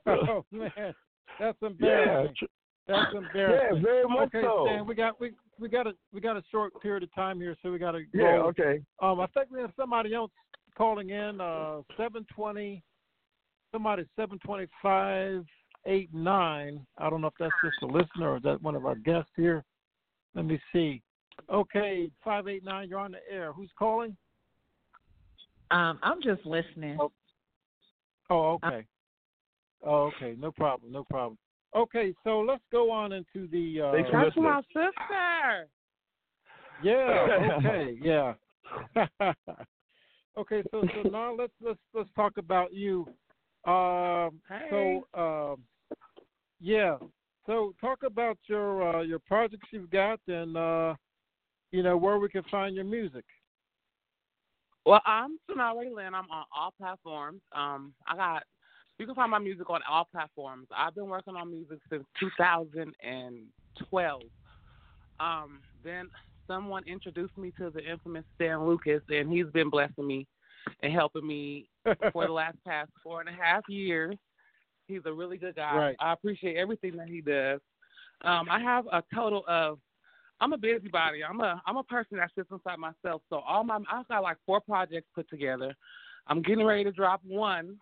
oh 0.08 0.46
man, 0.52 0.94
that's 1.40 1.58
embarrassing. 1.62 2.36
Yeah, 2.88 2.96
that's 2.98 3.16
embarrassing. 3.16 3.78
Yeah, 3.78 3.82
very 3.84 4.08
much 4.08 4.30
okay, 4.30 4.42
so. 4.42 4.66
Stan, 4.68 4.88
we 4.88 4.96
got 4.96 5.20
we 5.22 5.32
we 5.60 5.70
got 5.70 5.86
a 5.86 5.94
we 6.12 6.20
got 6.20 6.36
a 6.36 6.44
short 6.52 6.74
period 6.82 7.04
of 7.04 7.14
time 7.14 7.40
here, 7.40 7.56
so 7.62 7.72
we 7.72 7.78
got 7.78 7.92
to 7.92 8.02
go. 8.02 8.08
Yeah, 8.20 8.42
okay. 8.42 8.82
Um, 9.02 9.20
I 9.20 9.28
think 9.28 9.52
we 9.52 9.60
have 9.62 9.72
somebody 9.78 10.16
else 10.16 10.32
calling 10.76 11.12
in. 11.12 11.40
Uh, 11.40 11.82
seven 11.96 12.26
twenty. 12.34 12.84
Somebody 13.72 14.06
seven 14.16 14.40
twenty 14.40 14.68
five 14.82 15.46
eight 15.86 16.14
nine. 16.14 16.86
I 16.98 17.10
don't 17.10 17.22
know 17.22 17.28
if 17.28 17.34
that's 17.40 17.54
just 17.64 17.82
a 17.84 17.86
listener 17.86 18.32
or 18.32 18.38
is 18.38 18.44
that 18.44 18.62
one 18.62 18.76
of 18.76 18.86
our 18.86 18.96
guests 18.96 19.32
here. 19.36 19.64
Let 20.36 20.46
me 20.46 20.60
see. 20.74 21.02
Okay, 21.52 22.10
five 22.24 22.48
eight 22.48 22.64
nine. 22.64 22.90
You're 22.90 23.00
on 23.00 23.12
the 23.12 23.20
air. 23.32 23.54
Who's 23.54 23.72
calling? 23.78 24.18
Um, 25.70 26.00
I'm 26.04 26.22
just 26.22 26.46
listening. 26.46 26.98
Oh, 27.00 27.12
oh 28.32 28.60
okay. 28.64 28.86
Oh, 29.84 30.12
okay. 30.16 30.36
No 30.40 30.52
problem. 30.52 30.92
No 30.92 31.04
problem. 31.04 31.38
Okay, 31.76 32.14
so 32.24 32.42
let's 32.42 32.64
go 32.72 32.92
on 32.92 33.14
into 33.14 33.48
the. 33.48 33.82
Uh, 33.82 33.92
That's 34.12 34.36
my 34.36 34.62
sister. 34.68 35.68
Yeah. 36.84 37.28
Okay. 37.58 37.98
yeah. 38.02 38.34
okay. 40.38 40.64
So 40.72 40.84
so 40.96 41.10
now 41.10 41.36
let's 41.38 41.54
let's 41.64 41.80
let's 41.94 42.10
talk 42.16 42.38
about 42.38 42.74
you. 42.74 43.06
Um, 43.66 44.42
hey. 44.50 44.68
So 44.70 45.08
um, 45.14 45.64
yeah. 46.60 46.98
So 47.46 47.74
talk 47.80 48.00
about 48.04 48.38
your 48.48 48.98
uh, 48.98 49.02
your 49.02 49.20
projects 49.20 49.68
you've 49.72 49.92
got, 49.92 50.20
and 50.28 50.58
uh, 50.58 50.96
you 51.72 51.84
know 51.84 51.98
where 51.98 52.20
we 52.20 52.30
can 52.30 52.44
find 52.50 52.76
your 52.76 52.86
music. 52.86 53.26
Well, 54.86 55.02
I'm 55.06 55.38
Sanaa 55.50 55.76
Raelynn. 55.76 56.14
I'm 56.14 56.30
on 56.32 56.46
all 56.56 56.74
platforms. 56.78 57.42
Um, 57.56 57.94
I 58.08 58.16
got 58.16 58.44
you 58.98 59.06
can 59.06 59.16
find 59.16 59.32
my 59.32 59.40
music 59.40 59.70
on 59.70 59.82
all 59.90 60.08
platforms. 60.12 60.68
I've 60.76 60.94
been 60.94 61.08
working 61.08 61.36
on 61.36 61.50
music 61.50 61.80
since 61.90 62.04
2012. 62.20 64.22
Um, 65.20 65.62
then 65.84 66.08
someone 66.48 66.84
introduced 66.86 67.36
me 67.38 67.52
to 67.58 67.72
the 67.72 67.84
infamous 67.84 68.26
Stan 68.36 68.66
Lucas, 68.66 69.02
and 69.10 69.32
he's 69.32 69.48
been 69.54 69.72
blessing 69.72 70.06
me 70.06 70.28
and 70.84 70.94
helping 70.94 71.26
me 71.26 71.68
for 72.12 72.28
the 72.28 72.32
last 72.34 72.58
past 72.66 72.92
four 73.04 73.22
and 73.22 73.30
a 73.30 73.34
half 73.34 73.64
years. 73.70 74.16
He's 74.88 75.02
a 75.06 75.14
really 75.14 75.38
good 75.38 75.56
guy. 75.56 75.76
Right. 75.76 75.96
I 76.00 76.14
appreciate 76.14 76.58
everything 76.58 76.96
that 76.98 77.08
he 77.08 77.22
does. 77.22 77.60
Um, 78.24 78.50
I 78.50 78.60
have 78.60 78.86
a 78.88 79.04
total 79.14 79.44
of 79.48 79.80
I'm 80.42 80.54
a 80.54 80.58
busybody. 80.58 81.24
I'm 81.24 81.40
a 81.40 81.62
I'm 81.66 81.78
a 81.78 81.84
person 81.84 82.18
that 82.18 82.32
sits 82.36 82.50
inside 82.52 82.80
myself. 82.80 83.22
So 83.30 83.38
all 83.38 83.64
my 83.64 83.78
I've 83.92 84.08
got 84.08 84.24
like 84.24 84.38
four 84.46 84.60
projects 84.60 85.08
put 85.14 85.30
together. 85.30 85.74
I'm 86.28 86.42
getting 86.42 86.66
ready 86.66 86.84
to 86.84 86.92
drop 86.92 87.22
one 87.24 87.78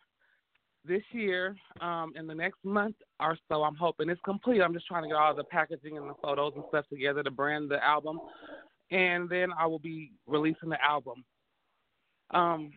this 0.85 1.01
year, 1.11 1.55
um, 1.81 2.13
in 2.15 2.27
the 2.27 2.35
next 2.35 2.57
month 2.63 2.95
or 3.19 3.37
so. 3.49 3.63
I'm 3.63 3.75
hoping 3.75 4.09
it's 4.09 4.21
complete. 4.23 4.61
I'm 4.61 4.73
just 4.73 4.87
trying 4.87 5.03
to 5.03 5.09
get 5.09 5.17
all 5.17 5.33
the 5.35 5.43
packaging 5.43 5.97
and 5.97 6.09
the 6.09 6.13
photos 6.21 6.53
and 6.55 6.63
stuff 6.69 6.85
together 6.89 7.23
to 7.23 7.31
brand 7.31 7.69
the 7.69 7.83
album, 7.83 8.19
and 8.91 9.29
then 9.29 9.49
I 9.57 9.65
will 9.65 9.79
be 9.79 10.11
releasing 10.27 10.69
the 10.69 10.83
album. 10.83 11.23
Um, 12.31 12.71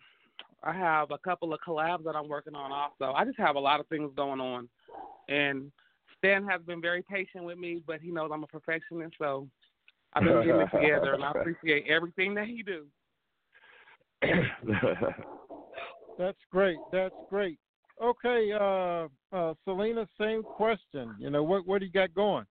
I 0.63 0.73
have 0.73 1.11
a 1.11 1.19
couple 1.19 1.53
of 1.53 1.61
collabs 1.67 2.05
that 2.05 2.17
I'm 2.17 2.29
working 2.29 2.55
on 2.55 2.71
also. 2.73 3.15
I 3.15 3.25
just 3.25 3.39
have 3.39 3.57
a 3.57 3.61
lot 3.61 3.81
of 3.81 3.87
things 3.89 4.11
going 4.17 4.41
on, 4.41 4.69
and 5.29 5.71
Stan 6.19 6.47
has 6.47 6.61
been 6.63 6.81
very 6.81 7.03
patient 7.03 7.45
with 7.45 7.59
me, 7.59 7.83
but 7.87 8.01
he 8.01 8.11
knows 8.11 8.31
I'm 8.33 8.45
a 8.45 8.47
perfectionist, 8.47 9.15
so 9.19 9.49
I've 10.15 10.25
been 10.25 10.43
getting 10.43 10.61
it 10.61 10.71
together, 10.75 11.15
and 11.15 11.25
I 11.25 11.31
appreciate 11.31 11.87
everything 11.89 12.35
that 12.35 12.47
he 12.47 12.63
do. 12.63 12.87
That's 16.19 16.39
great. 16.51 16.79
That's 16.93 17.15
great. 17.29 17.59
Okay, 18.03 18.53
uh, 18.53 19.09
uh, 19.37 19.55
Salina, 19.65 20.07
same 20.19 20.43
question. 20.43 21.15
You 21.19 21.31
know, 21.31 21.43
what 21.43 21.67
what 21.67 21.81
do 21.81 21.87
you 21.87 21.93
got 21.93 22.15
going? 22.15 22.45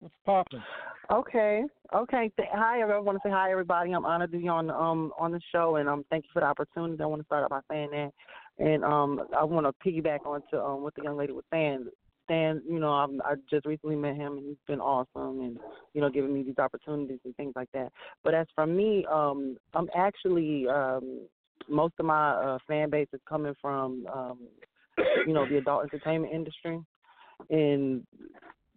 What's 0.00 0.14
popping? 0.24 0.62
Okay. 1.10 1.64
Okay. 1.94 2.30
Th- 2.36 2.48
hi, 2.52 2.80
I 2.80 2.98
want 2.98 3.18
to 3.20 3.28
say 3.28 3.32
hi, 3.32 3.50
everybody. 3.50 3.92
I'm 3.92 4.06
honored 4.06 4.32
to 4.32 4.38
be 4.38 4.48
on 4.48 4.70
um 4.70 5.12
on 5.18 5.32
the 5.32 5.40
show, 5.52 5.76
and 5.76 5.88
um 5.88 6.04
thank 6.10 6.24
you 6.24 6.30
for 6.32 6.40
the 6.40 6.46
opportunity. 6.46 7.02
I 7.02 7.06
want 7.06 7.20
to 7.20 7.26
start 7.26 7.44
out 7.44 7.50
by 7.50 7.60
saying 7.70 7.90
that, 7.90 8.12
and 8.58 8.84
um 8.84 9.20
I 9.36 9.44
want 9.44 9.66
to 9.66 9.88
piggyback 9.88 10.24
onto 10.24 10.56
um 10.56 10.82
what 10.82 10.94
the 10.94 11.02
young 11.02 11.16
lady 11.16 11.32
was 11.32 11.44
saying. 11.52 11.86
Stan, 12.30 12.62
you 12.68 12.78
know, 12.78 12.90
I'm, 12.90 13.20
I 13.22 13.34
just 13.50 13.66
recently 13.66 13.96
met 13.96 14.14
him, 14.14 14.38
and 14.38 14.46
he's 14.46 14.56
been 14.68 14.80
awesome, 14.80 15.40
and 15.40 15.58
you 15.94 16.00
know, 16.00 16.08
giving 16.08 16.32
me 16.32 16.44
these 16.44 16.58
opportunities 16.58 17.18
and 17.24 17.34
things 17.36 17.54
like 17.56 17.68
that. 17.74 17.90
But 18.22 18.34
as 18.34 18.46
for 18.54 18.66
me, 18.66 19.04
um, 19.10 19.56
I'm 19.74 19.88
actually 19.96 20.68
um 20.68 21.26
most 21.68 21.94
of 21.98 22.06
my 22.06 22.30
uh, 22.30 22.58
fan 22.68 22.90
base 22.90 23.08
is 23.12 23.20
coming 23.28 23.54
from 23.60 24.06
um 24.14 24.38
you 25.26 25.32
know 25.32 25.48
the 25.48 25.58
adult 25.58 25.82
entertainment 25.82 26.32
industry, 26.32 26.78
and 27.50 28.06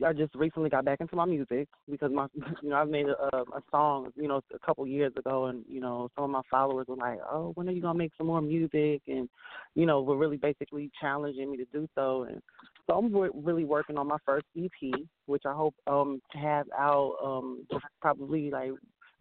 I 0.04 0.14
just 0.14 0.36
recently 0.36 0.70
got 0.70 0.86
back 0.86 1.02
into 1.02 1.16
my 1.16 1.26
music 1.26 1.68
because 1.90 2.12
my 2.12 2.28
you 2.62 2.70
know 2.70 2.76
I've 2.76 2.90
made 2.90 3.08
a, 3.08 3.38
a 3.38 3.62
song 3.72 4.10
you 4.16 4.28
know 4.28 4.42
a 4.54 4.60
couple 4.60 4.86
years 4.88 5.14
ago 5.18 5.46
and 5.46 5.64
you 5.68 5.80
know 5.80 6.10
some 6.16 6.26
of 6.26 6.30
my 6.30 6.42
followers 6.50 6.88
were 6.88 6.96
like 6.96 7.20
oh 7.30 7.52
when 7.56 7.68
are 7.68 7.72
you 7.72 7.82
gonna 7.82 7.98
make 7.98 8.12
some 8.18 8.28
more 8.28 8.42
music? 8.42 9.02
And 9.08 9.30
you 9.76 9.86
know 9.86 10.02
were 10.02 10.18
really 10.18 10.38
basically 10.38 10.92
challenging 11.00 11.52
me 11.52 11.58
to 11.58 11.66
do 11.66 11.88
so. 11.96 12.24
And 12.24 12.42
so 12.88 12.98
I'm 12.98 13.16
re- 13.16 13.30
really 13.34 13.66
working 13.66 13.98
on 13.98 14.08
my 14.08 14.18
first 14.26 14.46
EP 14.58 14.94
which 15.26 15.44
I 15.46 15.54
hope 15.54 15.76
um 15.88 16.22
to 16.32 16.38
have 16.38 16.68
out 16.78 17.16
um 17.24 17.66
probably 18.02 18.52
like 18.52 18.72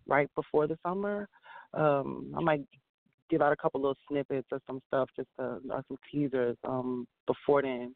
right 0.06 0.28
before 0.34 0.66
the 0.66 0.78
summer. 0.84 1.28
Um 1.74 2.34
I 2.36 2.40
might 2.40 2.62
give 3.30 3.40
out 3.40 3.52
a 3.52 3.56
couple 3.56 3.80
little 3.80 3.96
snippets 4.08 4.48
or 4.52 4.60
some 4.66 4.80
stuff 4.88 5.08
just 5.16 5.28
to, 5.38 5.60
or 5.70 5.84
some 5.88 5.98
teasers 6.10 6.56
um 6.64 7.06
before 7.26 7.62
then 7.62 7.94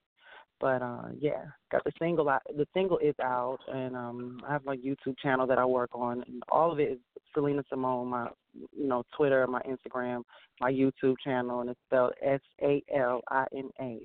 but 0.60 0.82
uh 0.82 1.08
yeah 1.18 1.44
got 1.70 1.82
the 1.84 1.92
single 1.98 2.28
out 2.28 2.42
the 2.56 2.66
single 2.74 2.98
is 2.98 3.14
out 3.22 3.58
and 3.72 3.96
um 3.96 4.40
i 4.48 4.52
have 4.52 4.64
my 4.64 4.76
youtube 4.76 5.16
channel 5.22 5.46
that 5.46 5.58
i 5.58 5.64
work 5.64 5.90
on 5.92 6.22
and 6.26 6.42
all 6.50 6.72
of 6.72 6.80
it 6.80 6.92
is 6.92 6.98
salina 7.34 7.62
samone 7.72 8.06
my 8.06 8.28
you 8.54 8.86
know 8.86 9.02
twitter 9.16 9.46
my 9.46 9.62
instagram 9.62 10.22
my 10.60 10.70
youtube 10.70 11.16
channel 11.22 11.60
and 11.60 11.70
it's 11.70 11.80
spelled 11.86 12.12
s 12.22 12.40
a 12.62 12.82
l 12.94 13.20
i 13.30 13.46
n 13.52 13.70
a 13.80 14.00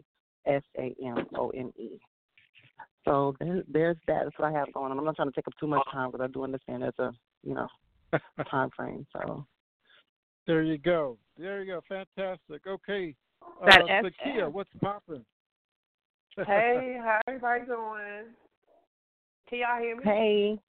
s 0.46 0.64
a 0.78 0.96
m 1.04 1.26
o 1.36 1.50
n 1.50 1.72
e 1.78 2.00
so 3.06 3.36
there, 3.40 3.64
there's 3.68 3.98
that 4.08 4.24
that's 4.26 4.40
what 4.40 4.50
i 4.50 4.52
have 4.52 4.72
going 4.74 4.92
on 4.92 4.98
i'm 4.98 5.06
not 5.06 5.16
trying 5.16 5.28
to 5.30 5.36
take 5.36 5.48
up 5.48 5.54
too 5.60 5.68
much 5.68 5.86
time 5.92 6.12
because 6.12 6.24
i 6.24 6.32
do 6.32 6.44
understand 6.44 6.84
there's 6.84 6.94
a 7.00 7.12
you 7.44 7.54
know 7.54 7.68
time 8.50 8.70
frame 8.76 9.06
so 9.14 9.46
There 10.48 10.64
you 10.64 10.78
go. 10.78 11.18
There 11.38 11.64
you 11.64 11.74
go. 11.74 11.82
Fantastic. 11.88 12.66
Okay. 12.68 13.16
Uh, 13.42 13.66
That 13.66 14.04
Sakia, 14.26 14.52
what's 14.52 14.70
popping? 14.82 15.24
Hey, 16.38 16.98
how 17.04 17.20
everybody 17.28 17.66
doing? 17.66 18.32
Can 19.50 19.60
y'all 19.60 19.82
hear 19.82 19.96
me? 19.98 20.04
hey 20.04 20.60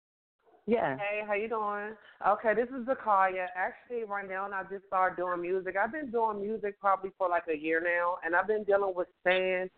yeah 0.66 0.96
Hey, 0.96 1.22
how 1.26 1.34
you 1.34 1.48
doing? 1.48 1.94
Okay, 2.26 2.54
this 2.54 2.68
is 2.68 2.86
Zakaya. 2.86 3.46
Actually, 3.56 4.04
right 4.04 4.28
now, 4.28 4.44
and 4.44 4.54
I 4.54 4.62
just 4.64 4.86
started 4.86 5.16
doing 5.16 5.40
music. 5.40 5.76
I've 5.76 5.92
been 5.92 6.10
doing 6.10 6.40
music 6.40 6.80
probably 6.80 7.10
for 7.16 7.28
like 7.28 7.44
a 7.48 7.56
year 7.56 7.80
now, 7.80 8.16
and 8.24 8.34
I've 8.34 8.46
been 8.46 8.64
dealing 8.64 8.92
with 8.94 9.08
Stan 9.20 9.70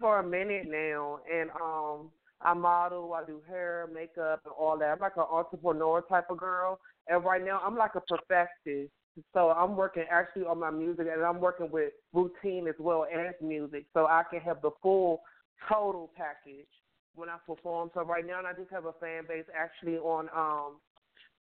for 0.00 0.20
a 0.20 0.22
minute 0.22 0.66
now. 0.68 1.20
And 1.32 1.50
um, 1.60 2.10
I 2.40 2.54
model, 2.54 3.14
I 3.14 3.24
do 3.24 3.40
hair, 3.48 3.88
makeup, 3.92 4.40
and 4.44 4.54
all 4.58 4.78
that. 4.78 4.90
I'm 4.90 5.00
like 5.00 5.16
an 5.16 5.24
entrepreneur 5.30 6.02
type 6.02 6.30
of 6.30 6.38
girl, 6.38 6.80
and 7.08 7.24
right 7.24 7.44
now 7.44 7.60
I'm 7.64 7.76
like 7.76 7.94
a 7.94 8.00
perfectionist. 8.00 8.92
So 9.34 9.50
I'm 9.50 9.76
working 9.76 10.04
actually 10.10 10.44
on 10.44 10.60
my 10.60 10.70
music, 10.70 11.06
and 11.12 11.24
I'm 11.24 11.40
working 11.40 11.70
with 11.70 11.92
routine 12.12 12.68
as 12.68 12.74
well 12.78 13.04
as 13.12 13.34
music, 13.42 13.86
so 13.92 14.06
I 14.06 14.22
can 14.30 14.40
have 14.40 14.62
the 14.62 14.70
full 14.82 15.22
total 15.68 16.10
package 16.16 16.66
when 17.14 17.28
I 17.28 17.36
perform. 17.46 17.90
So 17.94 18.02
right 18.04 18.24
now, 18.26 18.40
I 18.46 18.52
just 18.52 18.70
have 18.70 18.84
a 18.86 18.92
fan 19.00 19.24
base 19.28 19.46
actually 19.56 19.96
on. 19.98 20.28
um 20.36 20.78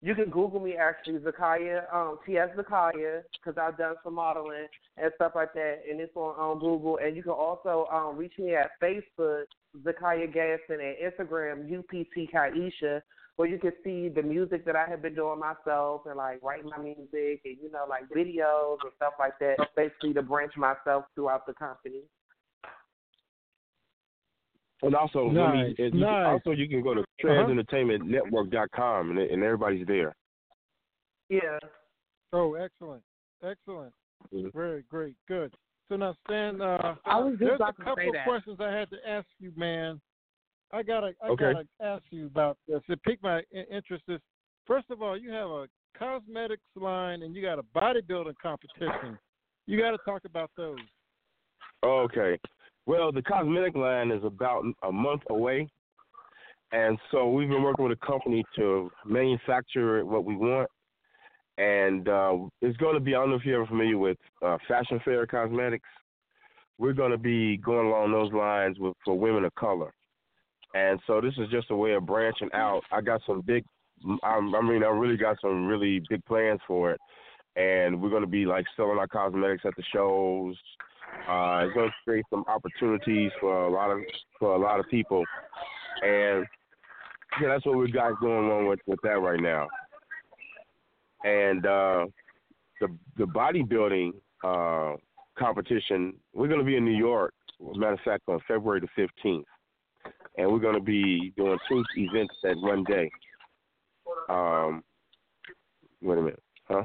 You 0.02 0.14
can 0.14 0.30
Google 0.30 0.60
me 0.60 0.76
actually, 0.76 1.18
Zakaya, 1.18 1.92
um, 1.92 2.18
T.S. 2.26 2.50
Zakaya, 2.56 3.22
because 3.32 3.58
I've 3.58 3.78
done 3.78 3.94
some 4.04 4.14
modeling 4.14 4.68
and 4.98 5.10
stuff 5.16 5.32
like 5.34 5.52
that, 5.54 5.82
and 5.90 5.98
it's 6.00 6.14
on 6.14 6.34
um, 6.38 6.58
Google. 6.60 6.98
And 7.02 7.16
you 7.16 7.22
can 7.22 7.32
also 7.32 7.88
um 7.90 8.16
reach 8.16 8.34
me 8.38 8.54
at 8.54 8.70
Facebook, 8.80 9.44
Zakaya 9.82 10.26
Gaston, 10.32 10.78
and 10.80 10.96
Instagram, 11.02 11.78
UPT 11.78 12.30
Kaisha, 12.32 13.02
where 13.36 13.48
you 13.48 13.58
can 13.58 13.72
see 13.82 14.08
the 14.08 14.22
music 14.22 14.64
that 14.64 14.76
I 14.76 14.86
have 14.88 15.02
been 15.02 15.14
doing 15.14 15.40
myself 15.40 16.02
and 16.06 16.16
like 16.16 16.40
writing 16.42 16.70
my 16.70 16.78
music 16.78 17.40
and 17.44 17.56
you 17.60 17.70
know 17.72 17.84
like 17.88 18.08
videos 18.08 18.78
and 18.82 18.92
stuff 18.96 19.14
like 19.18 19.38
that. 19.40 19.56
Basically, 19.76 20.14
to 20.14 20.22
branch 20.22 20.52
myself 20.56 21.04
throughout 21.14 21.46
the 21.46 21.54
company. 21.54 22.02
And 24.82 24.94
also, 24.94 25.26
let 25.26 25.52
me, 25.54 25.68
Nice, 25.68 25.74
you 25.78 25.90
can, 25.92 26.02
also 26.04 26.50
you 26.50 26.68
can 26.68 26.82
go 26.82 26.94
to 26.94 27.04
transentertainmentnetwork.com 27.24 29.10
and, 29.10 29.18
and 29.18 29.42
everybody's 29.42 29.86
there. 29.86 30.14
Yeah. 31.30 31.58
Oh, 32.34 32.54
excellent. 32.54 33.02
Excellent. 33.42 33.94
Mhm. 34.32 34.52
Very 34.52 34.82
great. 34.90 35.14
Good. 35.26 35.54
So 35.88 35.96
now, 35.96 36.14
Stan, 36.26 36.60
uh, 36.60 36.96
I 37.04 37.18
was 37.18 37.32
just 37.32 37.40
there's 37.40 37.52
a 37.52 37.54
about 37.54 37.76
to 37.76 37.84
couple 37.84 38.08
of 38.08 38.14
questions 38.26 38.56
I 38.60 38.72
had 38.72 38.90
to 38.90 38.96
ask 39.08 39.26
you, 39.38 39.52
man. 39.56 40.00
I 40.72 40.82
gotta, 40.82 41.12
I 41.22 41.28
Okay. 41.28 41.52
gotta 41.52 41.66
ask 41.80 42.02
you 42.10 42.26
about 42.26 42.58
this. 42.66 42.80
It 42.88 43.02
piqued 43.02 43.22
my 43.22 43.42
interest. 43.70 44.04
Is 44.08 44.20
first 44.66 44.90
of 44.90 45.02
all, 45.02 45.16
you 45.16 45.30
have 45.30 45.48
a 45.48 45.66
cosmetics 45.96 46.62
line 46.76 47.22
and 47.22 47.34
you 47.34 47.42
got 47.42 47.58
a 47.58 47.62
bodybuilding 47.62 48.34
competition. 48.42 49.18
You 49.66 49.80
got 49.80 49.92
to 49.92 49.98
talk 50.04 50.22
about 50.24 50.50
those. 50.56 50.76
Okay. 51.84 52.38
Well, 52.86 53.12
the 53.12 53.22
cosmetic 53.22 53.74
line 53.74 54.10
is 54.10 54.22
about 54.24 54.64
a 54.82 54.92
month 54.92 55.22
away. 55.30 55.68
And 56.72 56.98
so 57.10 57.30
we've 57.30 57.48
been 57.48 57.62
working 57.62 57.88
with 57.88 57.96
a 58.02 58.06
company 58.06 58.44
to 58.56 58.90
manufacture 59.06 60.04
what 60.04 60.24
we 60.24 60.36
want. 60.36 60.68
And 61.56 62.08
uh, 62.08 62.36
it's 62.62 62.76
going 62.78 62.94
to 62.94 63.00
be, 63.00 63.14
I 63.14 63.18
don't 63.18 63.30
know 63.30 63.36
if 63.36 63.44
you're 63.44 63.62
ever 63.62 63.66
familiar 63.66 63.96
with 63.96 64.18
uh, 64.44 64.58
Fashion 64.66 65.00
Fair 65.04 65.26
Cosmetics. 65.26 65.88
We're 66.78 66.92
going 66.92 67.12
to 67.12 67.18
be 67.18 67.58
going 67.58 67.86
along 67.86 68.10
those 68.10 68.32
lines 68.32 68.78
with 68.80 68.94
for 69.04 69.16
women 69.16 69.44
of 69.44 69.54
color. 69.54 69.94
And 70.74 71.00
so 71.06 71.20
this 71.20 71.34
is 71.38 71.48
just 71.50 71.70
a 71.70 71.76
way 71.76 71.92
of 71.92 72.06
branching 72.06 72.50
out. 72.52 72.82
I 72.92 73.00
got 73.00 73.22
some 73.26 73.40
big, 73.40 73.64
I, 74.22 74.36
I 74.36 74.60
mean, 74.62 74.82
I 74.82 74.88
really 74.88 75.16
got 75.16 75.40
some 75.40 75.66
really 75.66 76.02
big 76.10 76.24
plans 76.26 76.60
for 76.66 76.90
it. 76.92 77.00
And 77.56 78.02
we're 78.02 78.10
going 78.10 78.22
to 78.22 78.28
be 78.28 78.44
like 78.44 78.66
selling 78.76 78.98
our 78.98 79.06
cosmetics 79.06 79.62
at 79.64 79.76
the 79.76 79.84
shows, 79.92 80.56
uh, 81.28 81.64
it's 81.64 81.74
going 81.74 81.88
to 81.88 81.94
create 82.04 82.24
some 82.28 82.44
opportunities 82.48 83.30
for 83.40 83.66
a 83.66 83.70
lot 83.70 83.90
of 83.90 83.98
for 84.38 84.54
a 84.54 84.58
lot 84.58 84.78
of 84.78 84.86
people, 84.90 85.24
and 86.02 86.44
yeah, 87.40 87.48
that's 87.48 87.64
what 87.64 87.78
we 87.78 87.90
got 87.90 88.20
going 88.20 88.50
on 88.50 88.66
with 88.66 88.80
with 88.86 88.98
that 89.02 89.20
right 89.20 89.40
now. 89.40 89.66
And 91.24 91.64
uh, 91.64 92.06
the 92.80 92.88
the 93.16 93.24
bodybuilding 93.24 94.12
uh, 94.42 94.96
competition, 95.38 96.14
we're 96.34 96.48
going 96.48 96.60
to 96.60 96.66
be 96.66 96.76
in 96.76 96.84
New 96.84 96.96
York. 96.96 97.32
As 97.60 97.76
a 97.76 97.78
matter 97.78 97.94
of 97.94 98.00
fact, 98.04 98.24
on 98.28 98.40
February 98.46 98.80
the 98.80 98.88
fifteenth. 98.94 99.46
And 100.36 100.50
we're 100.50 100.58
going 100.58 100.74
to 100.74 100.80
be 100.80 101.32
doing 101.36 101.58
two 101.68 101.84
events 101.96 102.34
that 102.42 102.56
one 102.56 102.84
day. 102.84 103.10
Um, 104.28 104.82
wait 106.02 106.18
a 106.18 106.22
minute, 106.22 106.42
huh? 106.64 106.84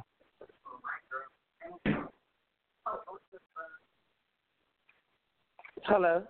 Hello. 5.83 6.23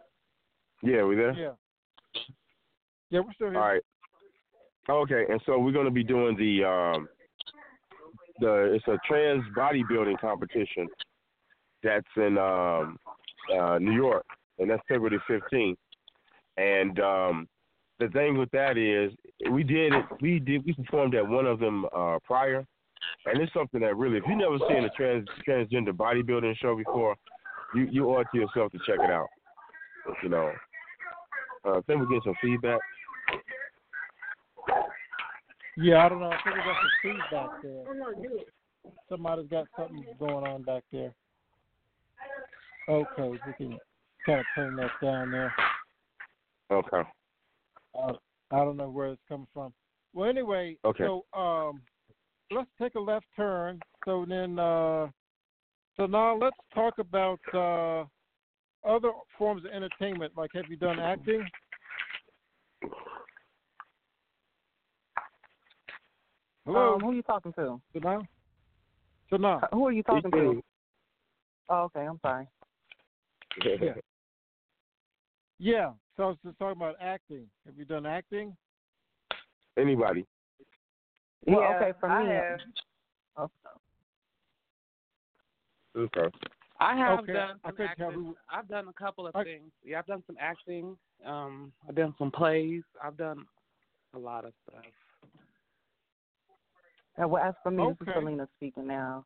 Yeah, 0.82 1.04
we 1.04 1.16
there? 1.16 1.34
Yeah. 1.34 1.52
Yeah, 3.10 3.22
we're 3.22 3.34
still 3.34 3.50
here. 3.50 3.60
All 3.60 3.68
right. 3.68 3.82
Okay, 4.90 5.26
and 5.30 5.42
so 5.46 5.60
we're 5.60 5.72
going 5.72 5.86
to 5.86 5.92
be 5.92 6.04
doing 6.04 6.36
the 6.38 6.64
um, 6.64 7.10
the 8.40 8.74
it's 8.74 8.88
a 8.88 8.98
trans 9.08 9.44
bodybuilding 9.56 10.20
competition 10.20 10.88
that's 11.84 12.08
in 12.16 12.38
um, 12.38 12.98
uh, 13.56 13.78
New 13.80 13.94
York, 13.94 14.26
and 14.58 14.70
that's 14.70 14.82
February 14.88 15.20
fifteenth. 15.28 15.78
And 16.60 17.00
um, 17.00 17.48
the 18.00 18.10
thing 18.10 18.38
with 18.38 18.52
that 18.52 18.78
is, 18.78 19.14
we 19.52 19.64
did 19.64 19.94
it. 19.94 20.06
We 20.20 20.40
did. 20.40 20.66
We 20.66 20.74
performed 20.74 21.16
at 21.16 21.26
one 21.26 21.46
of 21.46 21.60
them 21.60 21.86
uh, 21.96 22.20
prior, 22.26 22.66
and 23.26 23.42
it's 23.42 23.54
something 23.54 23.80
that 23.80 23.96
really, 23.96 24.18
if 24.18 24.24
you've 24.28 24.38
never 24.38 24.58
seen 24.68 24.84
a 24.84 24.90
trans 24.90 25.26
transgender 25.48 25.92
bodybuilding 25.92 26.58
show 26.58 26.76
before, 26.76 27.16
you 27.74 27.88
you 27.90 28.20
it 28.20 28.28
to 28.34 28.40
yourself 28.40 28.74
to 28.74 28.78
check 28.80 29.00
it 29.00 29.10
out. 29.10 29.28
You 30.22 30.30
know, 30.30 30.52
uh, 31.64 31.82
think 31.88 32.02
we 32.02 32.14
get 32.14 32.24
some 32.26 32.36
feedback. 32.42 32.80
Yeah, 35.78 36.06
I 36.06 36.10
don't 36.10 36.20
know. 36.20 36.30
I 36.30 36.38
think 36.44 36.58
we 36.58 36.62
got 36.62 36.76
some 36.82 36.92
feedback 37.02 37.50
there. 37.64 38.94
Somebody's 39.08 39.50
got 39.50 39.66
something 39.78 40.04
going 40.20 40.46
on 40.46 40.64
back 40.64 40.84
there. 40.92 41.14
Okay, 42.90 43.30
we 43.30 43.40
can 43.58 43.78
kind 44.26 44.40
of 44.40 44.46
turn 44.56 44.76
that 44.76 44.92
down 45.02 45.32
there. 45.32 45.54
Okay. 46.72 47.02
Uh, 47.98 48.14
I 48.52 48.58
don't 48.58 48.78
know 48.78 48.90
where 48.90 49.08
it's 49.08 49.22
coming 49.28 49.48
from. 49.54 49.74
Well, 50.14 50.30
anyway, 50.30 50.78
Okay. 50.86 51.06
so 51.06 51.26
um, 51.40 51.82
let's 52.52 52.70
take 52.82 52.96
a 52.96 53.00
left 53.00 53.26
turn. 53.36 53.80
So 54.06 54.26
then, 54.28 54.58
uh, 54.58 55.08
so 55.98 56.06
now 56.06 56.38
let's 56.38 56.58
talk 56.74 57.00
about 57.00 57.40
uh, 57.54 58.06
other 58.88 59.12
forms 59.38 59.66
of 59.66 59.72
entertainment. 59.72 60.34
Like, 60.36 60.52
have 60.54 60.70
you 60.70 60.78
done 60.78 61.00
acting? 61.00 61.44
Hello, 66.66 66.96
Um, 66.96 67.02
who 67.02 67.12
are 67.12 67.14
you 67.14 67.24
talking 67.24 67.54
to? 67.54 67.82
so 67.94 68.00
now, 68.00 68.28
so 69.30 69.38
now, 69.38 69.62
Who 69.72 69.88
are 69.88 69.92
you 69.92 70.04
talking 70.04 70.32
to? 70.32 70.62
Oh, 71.70 71.84
okay. 71.84 72.02
I'm 72.02 72.20
sorry. 72.22 72.48
Yeah. 73.64 73.94
Yeah. 75.60 75.92
So 76.18 76.24
I 76.24 76.28
was 76.28 76.38
just 76.44 76.58
talking 76.58 76.82
about 76.82 76.96
acting. 77.02 77.46
Have 77.66 77.78
you 77.78 77.86
done 77.86 78.06
acting? 78.06 78.56
Anybody? 79.78 80.26
Well, 81.46 81.62
yeah, 81.62 81.76
okay, 81.76 81.92
for 82.00 82.10
I 82.10 82.24
me, 82.24 82.30
have. 82.36 82.60
Oh, 83.38 83.50
Okay. 85.96 86.30
I 86.80 86.96
have 86.96 87.20
Okay, 87.20 87.34
done 87.34 87.60
I 87.64 87.68
some 87.70 87.76
couldn't 87.76 87.96
tell 87.98 88.08
acting. 88.10 88.24
who- 88.26 88.38
I've 88.50 88.68
done 88.68 88.88
a 88.88 88.94
couple 88.94 89.28
of 89.28 89.36
I- 89.36 89.44
things. 89.44 89.72
Yeah, 89.84 90.00
I've 90.00 90.06
done 90.06 90.24
some 90.28 90.38
acting. 90.40 90.98
Um, 91.26 91.74
I've 91.88 91.96
done 91.96 92.16
some 92.18 92.32
plays. 92.32 92.84
I've 93.02 93.18
done 93.18 93.46
a 94.14 94.20
lot 94.20 94.46
of 94.46 94.54
stuff. 94.68 94.86
Uh, 97.22 97.28
well, 97.28 97.44
as 97.44 97.54
for 97.64 97.72
me, 97.72 97.84
this 98.00 98.08
is 98.08 98.14
Salina 98.14 98.48
speaking 98.56 98.88
now. 98.88 99.26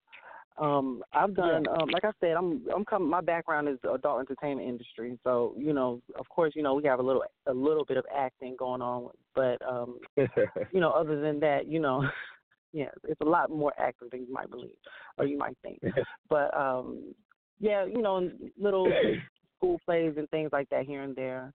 Um, 0.57 1.03
I've 1.13 1.36
done, 1.36 1.65
um, 1.67 1.89
like 1.89 2.05
I 2.05 2.12
said, 2.19 2.33
I'm, 2.38 2.62
I'm 2.74 2.86
coming. 2.86 3.10
My 3.10 3.22
background 3.22 3.67
is 3.67 3.77
the 3.81 3.93
adult 3.93 4.19
entertainment 4.19 4.67
industry, 4.67 5.17
so 5.24 5.55
you 5.57 5.74
know, 5.74 6.00
of 6.15 6.29
course, 6.29 6.53
you 6.55 6.62
know, 6.62 6.75
we 6.75 6.83
have 6.83 7.00
a 7.00 7.03
little, 7.03 7.24
a 7.48 7.53
little 7.53 7.86
bit 7.86 7.98
of 7.98 8.05
acting 8.15 8.55
going 8.57 8.81
on, 8.81 9.10
but 9.33 9.57
um, 9.67 10.00
you 10.17 10.79
know, 10.79 10.91
other 10.91 11.19
than 11.19 11.39
that, 11.39 11.67
you 11.67 11.79
know, 11.79 12.07
yeah, 12.74 12.89
it's 13.07 13.22
a 13.22 13.25
lot 13.25 13.50
more 13.50 13.74
acting 13.79 14.09
than 14.11 14.27
you 14.27 14.33
might 14.33 14.50
believe 14.51 14.77
or 15.18 15.25
you 15.25 15.37
might 15.37 15.57
think. 15.63 15.81
But 16.29 16.55
um, 16.57 17.13
yeah, 17.59 17.85
you 17.85 18.01
know, 18.01 18.29
little 18.59 18.92
school 19.57 19.79
plays 19.85 20.13
and 20.18 20.29
things 20.29 20.50
like 20.51 20.70
that 20.70 20.85
here 20.85 21.03
and 21.03 21.16
there. 21.16 21.53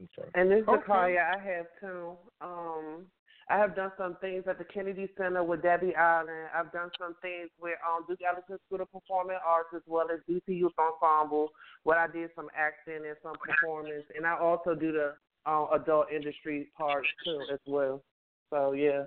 okay. 0.00 0.28
And 0.34 0.50
this 0.50 0.62
is 0.62 0.68
Okay. 0.68 0.84
Zakaya. 0.84 1.34
I 1.34 1.38
have 1.38 1.66
too. 1.80 2.12
Um, 2.40 3.06
I 3.50 3.56
have 3.56 3.74
done 3.74 3.92
some 3.96 4.16
things 4.20 4.44
at 4.46 4.58
the 4.58 4.64
Kennedy 4.64 5.08
Center 5.16 5.42
with 5.42 5.62
Debbie 5.62 5.94
Allen. 5.96 6.28
I've 6.54 6.70
done 6.70 6.90
some 7.00 7.14
things 7.22 7.48
with 7.60 7.78
um, 7.86 8.04
Duke 8.06 8.20
Ellington 8.26 8.58
School 8.66 8.82
of 8.82 8.92
Performing 8.92 9.38
Arts 9.46 9.70
as 9.74 9.80
well 9.86 10.06
as 10.12 10.20
DC 10.28 10.42
Youth 10.48 10.72
Ensemble, 10.78 11.48
where 11.84 11.98
I 11.98 12.08
did 12.08 12.28
some 12.36 12.48
acting 12.54 13.06
and 13.06 13.16
some 13.22 13.36
performance. 13.40 14.04
And 14.14 14.26
I 14.26 14.38
also 14.38 14.74
do 14.74 14.92
the 14.92 15.14
uh, 15.46 15.66
adult 15.72 16.12
industry 16.14 16.68
part 16.76 17.06
too 17.24 17.40
as 17.50 17.60
well. 17.66 18.02
So 18.50 18.72
yeah. 18.72 19.04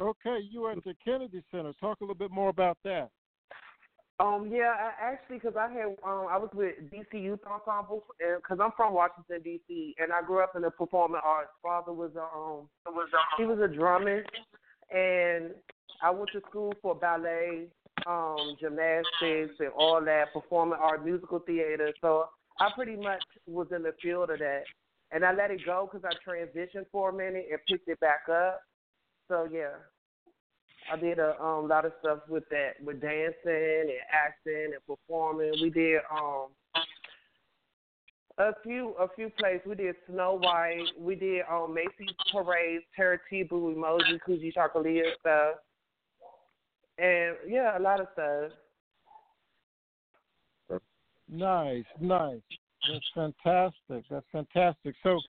Okay, 0.00 0.38
you 0.50 0.68
at 0.68 0.76
the 0.84 0.94
Kennedy 1.04 1.42
Center. 1.50 1.72
Talk 1.80 2.00
a 2.00 2.04
little 2.04 2.14
bit 2.14 2.30
more 2.30 2.50
about 2.50 2.76
that. 2.84 3.10
Um, 4.18 4.50
yeah, 4.50 4.72
I 4.78 5.12
actually, 5.12 5.36
because 5.36 5.56
I 5.58 5.70
had, 5.70 5.86
um, 6.02 6.26
I 6.30 6.38
was 6.38 6.48
with 6.54 6.74
DC 6.90 7.22
Youth 7.22 7.40
Ensemble, 7.46 8.04
because 8.18 8.58
I'm 8.62 8.70
from 8.74 8.94
Washington 8.94 9.42
D.C. 9.44 9.94
and 9.98 10.10
I 10.10 10.22
grew 10.22 10.42
up 10.42 10.56
in 10.56 10.62
the 10.62 10.70
performing 10.70 11.20
arts. 11.22 11.50
Father 11.62 11.92
was 11.92 12.12
a, 12.16 12.22
um, 12.22 12.66
was 12.86 13.08
a, 13.12 13.36
he 13.36 13.44
was 13.44 13.58
a 13.60 13.68
drummer, 13.68 14.24
and 14.90 15.50
I 16.02 16.10
went 16.10 16.30
to 16.32 16.40
school 16.48 16.72
for 16.80 16.94
ballet, 16.94 17.66
um, 18.06 18.56
gymnastics, 18.58 19.54
and 19.60 19.70
all 19.76 20.02
that 20.02 20.32
performing 20.32 20.78
art, 20.80 21.04
musical 21.04 21.40
theater. 21.40 21.92
So 22.00 22.30
I 22.58 22.70
pretty 22.74 22.96
much 22.96 23.22
was 23.46 23.66
in 23.74 23.82
the 23.82 23.92
field 24.00 24.30
of 24.30 24.38
that, 24.38 24.62
and 25.12 25.26
I 25.26 25.34
let 25.34 25.50
it 25.50 25.60
go 25.66 25.90
because 25.92 26.08
I 26.08 26.28
transitioned 26.28 26.86
for 26.90 27.10
a 27.10 27.12
minute 27.12 27.48
and 27.50 27.60
picked 27.68 27.88
it 27.88 28.00
back 28.00 28.30
up. 28.30 28.62
So 29.28 29.46
yeah. 29.52 29.76
I 30.92 30.96
did 30.96 31.18
a 31.18 31.40
um, 31.42 31.68
lot 31.68 31.84
of 31.84 31.92
stuff 32.00 32.20
with 32.28 32.44
that, 32.50 32.74
with 32.84 33.00
dancing 33.00 33.34
and 33.46 33.90
acting 34.12 34.72
and 34.72 34.86
performing. 34.86 35.52
We 35.60 35.70
did 35.70 36.00
um 36.10 36.48
a 38.38 38.52
few 38.62 38.94
a 39.00 39.08
few 39.14 39.30
plays. 39.38 39.60
We 39.66 39.74
did 39.74 39.96
Snow 40.08 40.38
White. 40.40 40.84
We 40.98 41.14
did 41.14 41.42
um 41.50 41.74
Macy's 41.74 42.14
Parade, 42.32 42.82
Teratibu, 42.98 43.50
Umoja, 43.52 44.18
Kuji 44.26 44.52
Chakalia 44.54 45.04
stuff, 45.20 45.56
and 46.98 47.36
yeah, 47.48 47.76
a 47.76 47.80
lot 47.80 48.00
of 48.00 48.06
stuff. 48.12 48.52
Nice, 51.28 51.84
nice. 52.00 52.40
That's 52.88 53.10
fantastic. 53.14 54.04
That's 54.10 54.26
fantastic. 54.30 54.94
So, 55.02 55.20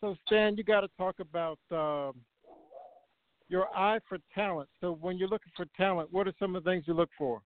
so 0.00 0.16
Stan, 0.26 0.56
you 0.56 0.64
got 0.64 0.80
to 0.80 0.88
talk 0.98 1.20
about 1.20 1.58
um, 1.70 2.16
your 3.50 3.66
eye 3.76 3.98
for 4.08 4.18
talent. 4.34 4.68
So, 4.80 4.96
when 5.00 5.18
you're 5.18 5.28
looking 5.28 5.52
for 5.56 5.66
talent, 5.76 6.12
what 6.12 6.26
are 6.28 6.32
some 6.38 6.54
of 6.56 6.64
the 6.64 6.70
things 6.70 6.84
you 6.86 6.94
look 6.94 7.10
for? 7.18 7.42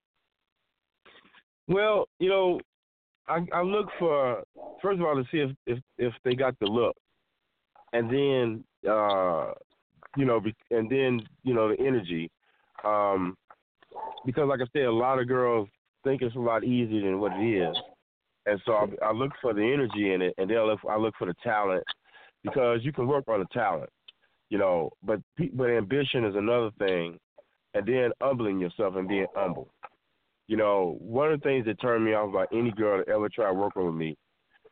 Well, 1.66 2.06
you 2.18 2.28
know, 2.28 2.60
I, 3.26 3.40
I 3.52 3.62
look 3.62 3.86
for 3.98 4.42
first 4.82 5.00
of 5.00 5.06
all 5.06 5.16
to 5.16 5.24
see 5.30 5.38
if 5.38 5.50
if 5.66 5.78
if 5.98 6.12
they 6.24 6.34
got 6.34 6.58
the 6.60 6.66
look, 6.66 6.94
and 7.92 8.10
then 8.10 8.64
uh, 8.88 9.52
you 10.16 10.26
know, 10.26 10.42
and 10.70 10.90
then 10.90 11.20
you 11.42 11.54
know 11.54 11.74
the 11.74 11.80
energy, 11.80 12.30
um, 12.84 13.36
because 14.26 14.46
like 14.46 14.60
I 14.60 14.66
said, 14.72 14.84
a 14.84 14.92
lot 14.92 15.18
of 15.18 15.26
girls 15.26 15.68
think 16.04 16.20
it's 16.20 16.36
a 16.36 16.40
lot 16.40 16.64
easier 16.64 17.00
than 17.00 17.18
what 17.18 17.32
it 17.32 17.44
is, 17.44 17.76
and 18.44 18.60
so 18.66 18.72
I, 18.74 19.06
I 19.06 19.12
look 19.12 19.32
for 19.40 19.54
the 19.54 19.62
energy 19.62 20.12
in 20.12 20.20
it, 20.20 20.34
and 20.36 20.50
then 20.50 20.58
I 20.58 20.62
look, 20.64 20.80
I 20.88 20.96
look 20.96 21.14
for 21.18 21.26
the 21.26 21.34
talent. 21.42 21.84
Because 22.42 22.80
you 22.82 22.92
can 22.92 23.06
work 23.06 23.24
on 23.26 23.40
the 23.40 23.46
talent, 23.54 23.88
you 24.54 24.60
know, 24.60 24.88
but 25.02 25.18
but 25.54 25.68
ambition 25.68 26.24
is 26.24 26.36
another 26.36 26.70
thing, 26.78 27.18
and 27.74 27.84
then 27.84 28.12
humbling 28.22 28.60
yourself 28.60 28.94
and 28.94 29.08
being 29.08 29.26
humble. 29.34 29.68
You 30.46 30.56
know, 30.56 30.96
one 31.00 31.32
of 31.32 31.40
the 31.40 31.42
things 31.42 31.66
that 31.66 31.80
turned 31.80 32.04
me 32.04 32.12
off 32.12 32.28
about 32.28 32.46
any 32.52 32.70
girl 32.70 32.98
that 32.98 33.12
ever 33.12 33.28
tried 33.28 33.50
working 33.50 33.84
with 33.84 33.96
me, 33.96 34.14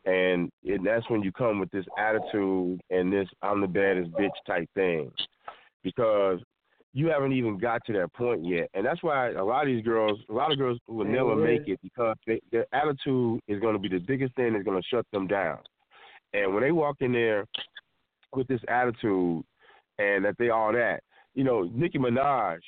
and, 0.05 0.53
and 0.65 0.87
that's 0.87 1.11
when 1.11 1.21
you 1.21 1.33
come 1.33 1.59
with 1.59 1.69
this 1.73 1.85
attitude 1.99 2.81
and 2.91 3.13
this 3.13 3.27
I'm 3.43 3.61
the 3.61 3.67
baddest 3.67 4.13
bitch 4.13 4.31
type 4.47 4.69
thing, 4.77 5.11
because 5.83 6.39
you 6.93 7.09
haven't 7.09 7.33
even 7.33 7.59
got 7.59 7.85
to 7.87 7.93
that 7.95 8.13
point 8.13 8.47
yet, 8.47 8.69
and 8.75 8.87
that's 8.87 9.03
why 9.03 9.33
a 9.33 9.45
lot 9.45 9.63
of 9.63 9.67
these 9.67 9.85
girls, 9.85 10.21
a 10.31 10.33
lot 10.33 10.53
of 10.53 10.59
girls 10.59 10.79
will 10.87 11.07
never 11.07 11.35
make 11.35 11.67
it 11.67 11.81
because 11.83 12.15
they, 12.25 12.41
their 12.53 12.67
attitude 12.73 13.41
is 13.49 13.59
going 13.59 13.73
to 13.73 13.81
be 13.81 13.89
the 13.89 13.99
biggest 13.99 14.33
thing 14.37 14.53
that's 14.53 14.65
going 14.65 14.81
to 14.81 14.89
shut 14.89 15.07
them 15.13 15.27
down. 15.27 15.59
And 16.35 16.55
when 16.55 16.63
they 16.63 16.71
walk 16.71 16.99
in 17.01 17.11
there 17.11 17.47
with 18.33 18.47
this 18.47 18.61
attitude 18.69 19.43
and 19.99 20.25
that 20.25 20.37
they 20.39 20.51
all 20.51 20.73
that, 20.73 21.03
you 21.35 21.45
know, 21.45 21.63
Nicki 21.75 21.99
Minaj 21.99 22.59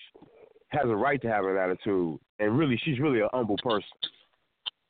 has 0.69 0.85
a 0.85 0.97
right 0.97 1.21
to 1.23 1.29
have 1.29 1.45
an 1.45 1.57
attitude, 1.57 2.19
and 2.39 2.59
really, 2.59 2.81
she's 2.85 2.99
really 2.99 3.21
a 3.21 3.29
humble 3.33 3.57
person. 3.63 3.89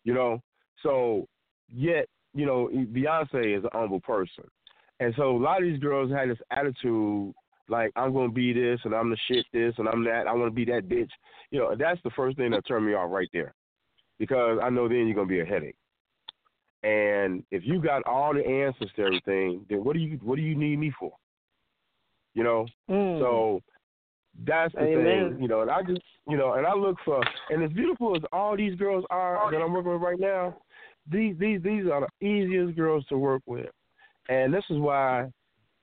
You 0.05 0.15
know, 0.15 0.43
so 0.83 1.27
yet, 1.69 2.07
you 2.35 2.47
know, 2.47 2.69
Beyonce 2.73 3.59
is 3.59 3.65
a 3.65 3.77
humble 3.77 4.01
person, 4.01 4.45
and 5.01 5.15
so 5.17 5.37
a 5.37 5.39
lot 5.39 5.63
of 5.63 5.69
these 5.69 5.81
girls 5.81 6.11
had 6.11 6.31
this 6.31 6.39
attitude 6.51 7.35
like 7.69 7.93
I'm 7.97 8.13
gonna 8.13 8.31
be 8.31 8.53
this 8.53 8.81
and 8.85 8.95
I'm 8.95 9.11
the 9.11 9.17
shit 9.29 9.47
this 9.53 9.75
and 9.79 9.89
I'm 9.89 10.05
that. 10.05 10.27
I 10.27 10.33
want 10.33 10.51
to 10.51 10.55
be 10.55 10.65
that 10.67 10.89
bitch. 10.89 11.11
You 11.51 11.61
know, 11.61 11.75
that's 11.79 12.01
the 12.05 12.11
first 12.11 12.37
thing 12.37 12.51
that 12.51 12.67
turned 12.67 12.87
me 12.87 12.95
off 12.95 13.11
right 13.11 13.29
there, 13.33 13.55
because 14.19 14.59
I 14.63 14.71
know 14.71 14.89
then 14.89 15.07
you're 15.07 15.15
gonna 15.15 15.27
be 15.27 15.41
a 15.41 15.45
headache. 15.45 15.77
And 16.83 17.43
if 17.51 17.63
you 17.65 17.81
got 17.81 18.07
all 18.07 18.35
the 18.35 18.47
answers 18.47 18.91
to 18.97 19.03
everything, 19.03 19.65
then 19.71 19.83
what 19.83 19.95
do 19.95 20.01
you 20.01 20.19
what 20.23 20.37
do 20.37 20.43
you 20.43 20.55
need 20.55 20.79
me 20.79 20.93
for? 20.99 21.13
You 22.35 22.45
know. 22.45 22.67
Mm. 22.91 23.21
So 23.21 23.63
that's 24.47 24.75
the 24.75 24.81
Amen. 24.81 25.31
thing, 25.31 25.43
you 25.43 25.49
know. 25.49 25.63
And 25.63 25.71
I 25.71 25.83
just, 25.83 26.03
you 26.29 26.37
know, 26.37 26.55
and 26.55 26.67
I 26.67 26.75
look 26.75 26.97
for, 27.05 27.23
and 27.51 27.63
as 27.63 27.71
beautiful 27.73 28.17
as 28.17 28.23
all 28.33 28.57
these 28.57 28.75
girls 28.77 29.05
are 29.11 29.51
that 29.51 29.63
I'm 29.63 29.73
working 29.73 29.93
with 29.93 30.03
right 30.03 30.19
now, 30.19 30.57
these 31.11 31.37
these 31.39 31.63
these 31.63 31.87
are 31.87 32.07
the 32.21 32.27
easiest 32.27 32.77
girls 32.77 33.05
to 33.07 33.19
work 33.19 33.43
with, 33.47 33.71
and 34.29 34.53
this 34.53 34.65
is 34.71 34.79
why 34.79 35.31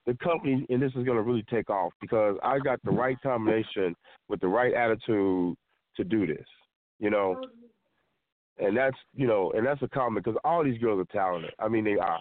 the 0.05 0.17
company 0.17 0.65
and 0.69 0.81
this 0.81 0.91
is 0.95 1.05
going 1.05 1.17
to 1.17 1.21
really 1.21 1.45
take 1.49 1.69
off 1.69 1.93
because 2.01 2.37
I 2.43 2.59
got 2.59 2.79
the 2.83 2.91
right 2.91 3.17
combination 3.21 3.95
with 4.27 4.39
the 4.41 4.47
right 4.47 4.73
attitude 4.73 5.55
to 5.95 6.03
do 6.03 6.25
this, 6.25 6.45
you 6.99 7.09
know. 7.09 7.41
And 8.57 8.75
that's 8.75 8.97
you 9.15 9.27
know, 9.27 9.51
and 9.55 9.65
that's 9.65 9.81
a 9.81 9.87
comment 9.87 10.25
because 10.25 10.39
all 10.43 10.63
these 10.63 10.79
girls 10.79 10.99
are 10.99 11.13
talented. 11.13 11.51
I 11.59 11.67
mean, 11.67 11.83
they 11.83 11.97
are, 11.97 12.19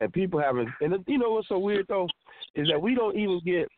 and 0.00 0.12
people 0.12 0.40
haven't. 0.40 0.68
And 0.80 0.94
you 1.06 1.18
know 1.18 1.30
what's 1.30 1.48
so 1.48 1.58
weird 1.58 1.86
though 1.88 2.08
is 2.54 2.68
that 2.68 2.80
we 2.80 2.94
don't 2.94 3.16
even 3.16 3.40
get. 3.44 3.68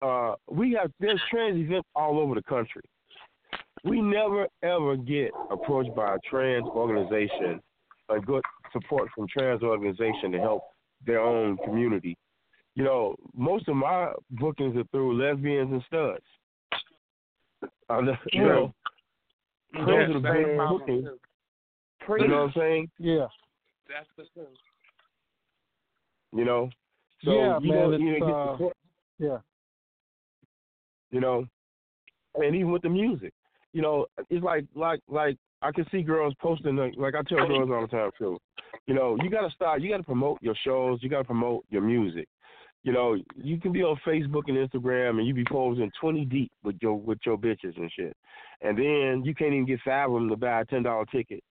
Uh, 0.00 0.34
we 0.48 0.72
have 0.80 0.90
there's 1.00 1.20
trans 1.30 1.58
events 1.58 1.88
all 1.94 2.20
over 2.20 2.34
the 2.34 2.42
country. 2.42 2.82
We 3.84 4.00
never 4.00 4.46
ever 4.62 4.96
get 4.96 5.30
approached 5.50 5.94
by 5.94 6.14
a 6.14 6.18
trans 6.30 6.64
organization, 6.66 7.60
a 8.08 8.20
good 8.20 8.42
support 8.72 9.08
from 9.14 9.26
trans 9.28 9.62
organization 9.62 10.32
to 10.32 10.38
help 10.38 10.62
their 11.06 11.20
own 11.20 11.56
community. 11.64 12.16
You 12.74 12.84
know, 12.84 13.16
most 13.36 13.68
of 13.68 13.76
my 13.76 14.12
bookings 14.30 14.76
are 14.76 14.84
through 14.92 15.20
lesbians 15.20 15.72
and 15.72 15.82
studs. 15.86 16.24
Uh, 17.90 18.02
you 18.32 18.42
know, 18.42 18.72
those 19.74 19.86
Yes, 19.88 20.10
are 20.10 20.12
the 20.12 20.20
big 20.20 20.56
bookings. 20.56 21.08
You 22.08 22.28
know 22.28 22.36
what 22.36 22.42
I'm 22.44 22.52
saying? 22.56 22.90
Yeah. 22.98 23.26
That's 23.88 24.08
the 24.16 24.24
truth. 24.34 24.48
You 26.34 26.44
know, 26.44 26.68
so 27.24 27.32
yeah, 27.32 27.58
you 27.60 27.72
man. 27.72 27.92
It's, 27.94 28.02
even 28.02 28.20
get 28.20 28.30
uh, 28.30 28.56
yeah. 29.18 29.38
you 31.10 31.20
know, 31.20 31.46
and 32.34 32.54
even 32.54 32.70
with 32.70 32.82
the 32.82 32.88
music, 32.88 33.32
you 33.72 33.82
know, 33.82 34.06
it's 34.30 34.44
like 34.44 34.64
like 34.74 35.00
like 35.08 35.36
I 35.62 35.72
can 35.72 35.86
see 35.90 36.02
girls 36.02 36.34
posting 36.40 36.76
like, 36.76 36.94
like 36.96 37.14
I 37.14 37.22
tell 37.22 37.46
girls 37.46 37.70
all 37.72 37.80
the 37.80 37.88
time 37.88 38.10
too. 38.18 38.38
You 38.86 38.94
know, 38.94 39.16
you 39.22 39.30
got 39.30 39.46
to 39.46 39.54
start. 39.54 39.82
You 39.82 39.90
got 39.90 39.98
to 39.98 40.02
promote 40.02 40.38
your 40.40 40.54
shows. 40.64 41.00
You 41.02 41.08
got 41.08 41.18
to 41.18 41.24
promote 41.24 41.64
your 41.70 41.82
music. 41.82 42.28
You 42.84 42.92
know, 42.92 43.16
you 43.36 43.58
can 43.60 43.72
be 43.72 43.82
on 43.82 43.98
Facebook 44.06 44.44
and 44.46 44.56
Instagram 44.56 45.18
and 45.18 45.26
you 45.26 45.34
be 45.34 45.44
posting 45.44 45.90
twenty 46.00 46.24
deep 46.24 46.52
with 46.62 46.76
your 46.80 46.94
with 46.94 47.18
your 47.26 47.36
bitches 47.36 47.76
and 47.76 47.90
shit, 47.94 48.16
and 48.62 48.78
then 48.78 49.22
you 49.24 49.34
can't 49.34 49.52
even 49.52 49.66
get 49.66 49.80
five 49.84 50.08
of 50.08 50.14
them 50.14 50.28
to 50.28 50.36
buy 50.36 50.60
a 50.60 50.64
ten 50.64 50.84
dollar 50.84 51.04
ticket, 51.06 51.42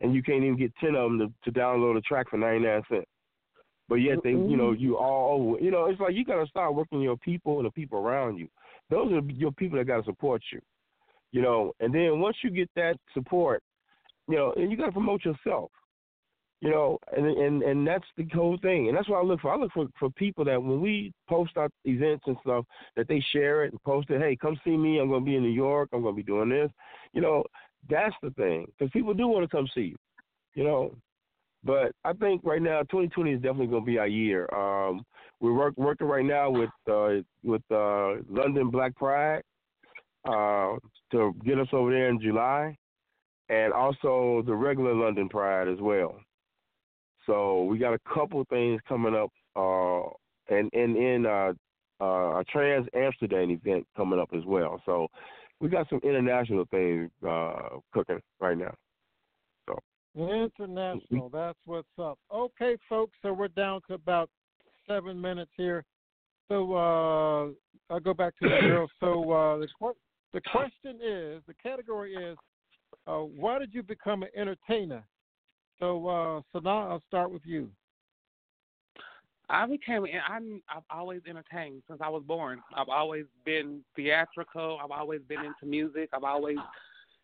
and 0.00 0.14
you 0.14 0.22
can't 0.22 0.42
even 0.42 0.56
get 0.56 0.72
ten 0.80 0.94
of 0.94 1.10
them 1.10 1.18
to, 1.18 1.50
to 1.50 1.58
download 1.58 1.98
a 1.98 2.00
track 2.00 2.30
for 2.30 2.38
ninety 2.38 2.66
nine 2.66 2.82
cents. 2.88 3.06
But 3.88 3.96
yet 3.96 4.18
they, 4.22 4.30
you 4.30 4.56
know, 4.56 4.72
you 4.72 4.96
all 4.96 5.40
over. 5.40 5.62
You 5.62 5.70
know, 5.70 5.86
it's 5.86 6.00
like 6.00 6.14
you 6.14 6.24
got 6.24 6.42
to 6.42 6.46
start 6.48 6.74
working 6.74 7.00
your 7.00 7.16
people 7.16 7.58
and 7.58 7.66
the 7.66 7.70
people 7.70 7.98
around 7.98 8.38
you. 8.38 8.48
Those 8.90 9.12
are 9.12 9.20
your 9.30 9.52
people 9.52 9.78
that 9.78 9.86
got 9.86 9.98
to 9.98 10.04
support 10.04 10.42
you. 10.52 10.60
You 11.32 11.42
know, 11.42 11.72
and 11.80 11.94
then 11.94 12.20
once 12.20 12.36
you 12.42 12.50
get 12.50 12.70
that 12.76 12.96
support, 13.14 13.62
you 14.28 14.36
know, 14.36 14.52
and 14.56 14.70
you 14.70 14.76
got 14.76 14.86
to 14.86 14.92
promote 14.92 15.24
yourself. 15.24 15.70
You 16.60 16.70
know, 16.70 16.98
and 17.16 17.26
and 17.26 17.62
and 17.64 17.84
that's 17.84 18.04
the 18.16 18.24
whole 18.32 18.56
thing, 18.62 18.86
and 18.86 18.96
that's 18.96 19.08
what 19.08 19.18
I 19.18 19.24
look 19.24 19.40
for. 19.40 19.52
I 19.52 19.56
look 19.56 19.72
for 19.72 19.88
for 19.98 20.10
people 20.10 20.44
that 20.44 20.62
when 20.62 20.80
we 20.80 21.12
post 21.28 21.56
our 21.56 21.68
events 21.84 22.22
and 22.28 22.36
stuff, 22.42 22.64
that 22.94 23.08
they 23.08 23.20
share 23.32 23.64
it 23.64 23.72
and 23.72 23.82
post 23.82 24.10
it. 24.10 24.20
Hey, 24.20 24.36
come 24.36 24.56
see 24.62 24.76
me. 24.76 25.00
I'm 25.00 25.08
going 25.08 25.22
to 25.22 25.26
be 25.28 25.34
in 25.34 25.42
New 25.42 25.48
York. 25.48 25.88
I'm 25.92 26.02
going 26.02 26.14
to 26.14 26.16
be 26.16 26.22
doing 26.22 26.50
this. 26.50 26.70
You 27.14 27.20
know, 27.20 27.42
that's 27.90 28.14
the 28.22 28.30
thing 28.30 28.66
because 28.78 28.92
people 28.92 29.12
do 29.12 29.26
want 29.26 29.42
to 29.42 29.54
come 29.54 29.66
see 29.74 29.80
you. 29.80 29.96
You 30.54 30.62
know, 30.62 30.94
but 31.64 31.92
I 32.04 32.12
think 32.14 32.42
right 32.44 32.62
now 32.62 32.80
2020 32.80 33.32
is 33.32 33.42
definitely 33.42 33.68
going 33.68 33.82
to 33.82 33.86
be 33.86 33.98
our 33.98 34.06
year. 34.06 34.52
Um, 34.54 35.04
we're 35.40 35.52
work, 35.52 35.74
working 35.76 36.06
right 36.06 36.24
now 36.24 36.50
with 36.50 36.70
uh, 36.90 37.22
with 37.42 37.62
uh, 37.70 38.22
London 38.28 38.70
Black 38.70 38.94
Pride 38.96 39.42
uh, 40.24 40.76
to 41.10 41.34
get 41.44 41.58
us 41.58 41.68
over 41.72 41.90
there 41.90 42.08
in 42.08 42.20
July, 42.20 42.76
and 43.48 43.72
also 43.72 44.42
the 44.46 44.54
regular 44.54 44.94
London 44.94 45.28
Pride 45.28 45.68
as 45.68 45.78
well. 45.80 46.16
So 47.26 47.64
we 47.64 47.78
got 47.78 47.94
a 47.94 48.00
couple 48.12 48.44
things 48.50 48.80
coming 48.88 49.14
up, 49.14 49.30
uh, 49.56 50.08
and 50.54 50.70
and 50.72 50.96
in 50.96 51.26
uh, 51.26 51.52
uh, 52.00 52.40
a 52.40 52.44
Trans 52.50 52.86
Amsterdam 52.94 53.50
event 53.50 53.86
coming 53.96 54.18
up 54.18 54.30
as 54.36 54.44
well. 54.44 54.80
So 54.84 55.08
we 55.60 55.68
got 55.68 55.88
some 55.88 56.00
international 56.02 56.64
things 56.70 57.10
cooking 57.92 58.20
right 58.40 58.58
now. 58.58 58.74
So 60.16 60.32
International. 60.32 61.28
That's 61.28 61.58
what's 61.64 61.88
up. 61.98 62.18
Okay, 62.32 62.76
folks. 62.88 63.16
So 63.22 63.32
we're 63.32 63.48
down 63.48 63.80
to 63.88 63.94
about 63.94 64.28
seven 64.86 65.20
minutes 65.20 65.50
here. 65.56 65.84
So 66.48 66.74
uh, 66.74 67.48
I'll 67.92 68.00
go 68.00 68.14
back 68.14 68.34
to 68.42 68.48
the 68.48 68.58
girls. 68.60 68.90
So 69.00 69.30
uh, 69.30 69.58
the 69.58 69.68
que- 69.78 69.96
the 70.32 70.40
question 70.50 70.98
is, 71.02 71.42
the 71.46 71.54
category 71.62 72.14
is, 72.14 72.36
uh, 73.06 73.18
why 73.18 73.58
did 73.58 73.72
you 73.74 73.82
become 73.82 74.22
an 74.22 74.28
entertainer? 74.36 75.04
So 75.80 76.06
uh, 76.06 76.40
Sanaa, 76.54 76.90
I'll 76.90 77.02
start 77.08 77.32
with 77.32 77.42
you. 77.44 77.70
I 79.48 79.66
became 79.66 80.06
I'm 80.26 80.62
I've 80.68 80.82
always 80.90 81.20
entertained 81.28 81.82
since 81.88 82.00
I 82.02 82.08
was 82.08 82.22
born. 82.26 82.62
I've 82.74 82.88
always 82.88 83.24
been 83.44 83.80
theatrical. 83.94 84.78
I've 84.82 84.90
always 84.90 85.20
been 85.28 85.40
into 85.40 85.66
music. 85.66 86.10
I've 86.14 86.24
always 86.24 86.56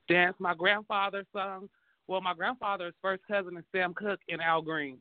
danced. 0.09 0.41
My 0.41 0.55
grandfather 0.55 1.25
sung. 1.33 1.69
Well, 2.09 2.21
my 2.23 2.35
grandfather's 2.35 2.95
first 3.01 3.23
cousin 3.29 3.57
is 3.57 3.65
Sam 3.71 3.95
Cooke 3.95 4.21
and 4.29 4.41
Al 4.41 4.63
Green. 4.63 4.99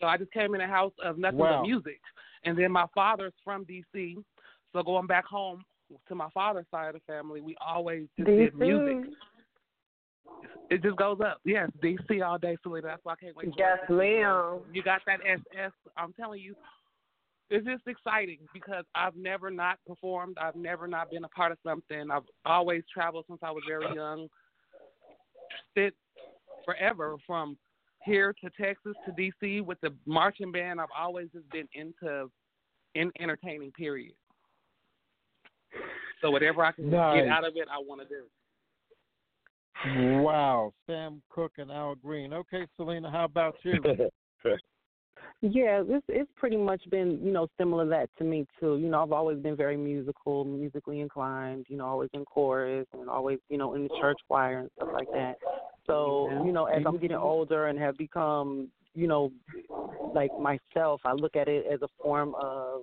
So 0.00 0.06
I 0.06 0.16
just 0.16 0.32
came 0.32 0.54
in 0.54 0.60
a 0.60 0.66
house 0.66 0.92
of 1.02 1.16
nothing 1.16 1.38
Wow. 1.38 1.60
but 1.62 1.68
music. 1.68 2.00
And 2.44 2.58
then 2.58 2.72
my 2.72 2.86
father's 2.94 3.34
from 3.44 3.64
DC. 3.64 4.16
So 4.72 4.82
going 4.82 5.06
back 5.06 5.24
home 5.26 5.62
to 6.08 6.14
my 6.14 6.28
father's 6.30 6.66
side 6.70 6.88
of 6.88 6.94
the 6.94 7.12
family, 7.12 7.40
we 7.40 7.56
always 7.64 8.06
just 8.18 8.26
did 8.28 8.54
music. 8.54 9.10
It 10.70 10.82
just 10.82 10.96
goes 10.96 11.20
up. 11.20 11.40
Yes, 11.44 11.70
DC 11.82 12.24
all 12.24 12.38
day, 12.38 12.56
Salina. 12.62 12.88
That's 12.88 13.04
why 13.04 13.12
I 13.12 13.16
can't 13.16 13.36
wait. 13.36 13.48
for 13.48 13.54
Yes, 13.58 13.78
it. 13.88 13.92
ma'am. 13.92 14.60
You 14.72 14.82
got 14.82 15.02
that 15.06 15.20
SS. 15.24 15.72
I'm 15.96 16.12
telling 16.14 16.40
you, 16.40 16.54
it's 17.50 17.66
just 17.66 17.82
exciting 17.88 18.38
because 18.54 18.84
I've 18.94 19.16
never 19.16 19.50
not 19.50 19.78
performed. 19.86 20.38
I've 20.40 20.54
never 20.54 20.86
not 20.86 21.10
been 21.10 21.24
a 21.24 21.28
part 21.28 21.50
of 21.52 21.58
something. 21.64 22.10
I've 22.10 22.22
always 22.46 22.84
traveled 22.92 23.24
since 23.28 23.40
I 23.42 23.50
was 23.50 23.64
very 23.68 23.92
young. 23.94 24.28
Sit 25.76 25.94
forever 26.70 27.16
from 27.26 27.56
here 28.04 28.34
to 28.42 28.50
Texas 28.60 28.94
to 29.04 29.12
DC 29.12 29.64
with 29.64 29.80
the 29.80 29.94
marching 30.06 30.52
band. 30.52 30.80
I've 30.80 30.88
always 30.96 31.28
just 31.32 31.48
been 31.50 31.68
into 31.74 32.30
in 32.94 33.10
entertaining. 33.20 33.72
Period. 33.72 34.14
So 36.20 36.30
whatever 36.30 36.64
I 36.64 36.72
can 36.72 36.90
Nice. 36.90 37.22
get 37.22 37.28
out 37.28 37.44
of 37.44 37.56
it, 37.56 37.68
I 37.70 37.78
want 37.78 38.02
to 38.02 38.08
do. 38.08 38.24
Wow, 40.22 40.74
Sam 40.86 41.22
Cooke 41.30 41.54
and 41.56 41.70
Al 41.70 41.94
Green. 41.94 42.34
Okay, 42.34 42.66
Salina, 42.76 43.10
how 43.10 43.24
about 43.24 43.56
you? 43.64 43.82
Yeah, 45.42 45.82
it's 45.86 46.04
it's 46.08 46.30
pretty 46.36 46.58
much 46.58 46.82
been 46.90 47.18
you 47.22 47.32
know 47.32 47.46
similar 47.58 47.84
to 47.84 47.90
that 47.90 48.10
to 48.18 48.24
me 48.24 48.46
too. 48.58 48.76
You 48.76 48.90
know, 48.90 49.02
I've 49.02 49.12
always 49.12 49.38
been 49.38 49.56
very 49.56 49.76
musical, 49.76 50.44
musically 50.44 51.00
inclined. 51.00 51.64
You 51.68 51.78
know, 51.78 51.86
always 51.86 52.10
in 52.12 52.26
chorus 52.26 52.86
and 52.92 53.08
always 53.08 53.38
you 53.48 53.56
know 53.56 53.74
in 53.74 53.84
the 53.84 53.88
church 54.00 54.18
choir 54.28 54.58
and 54.58 54.70
stuff 54.76 54.90
like 54.92 55.08
that. 55.14 55.36
So 55.86 56.42
you 56.44 56.52
know, 56.52 56.66
as 56.66 56.82
I'm 56.86 56.98
getting 56.98 57.16
older 57.16 57.66
and 57.66 57.78
have 57.78 57.96
become 57.96 58.68
you 58.94 59.06
know 59.06 59.32
like 60.14 60.30
myself, 60.38 61.00
I 61.04 61.12
look 61.12 61.36
at 61.36 61.48
it 61.48 61.66
as 61.72 61.82
a 61.82 61.88
form 62.02 62.34
of 62.40 62.82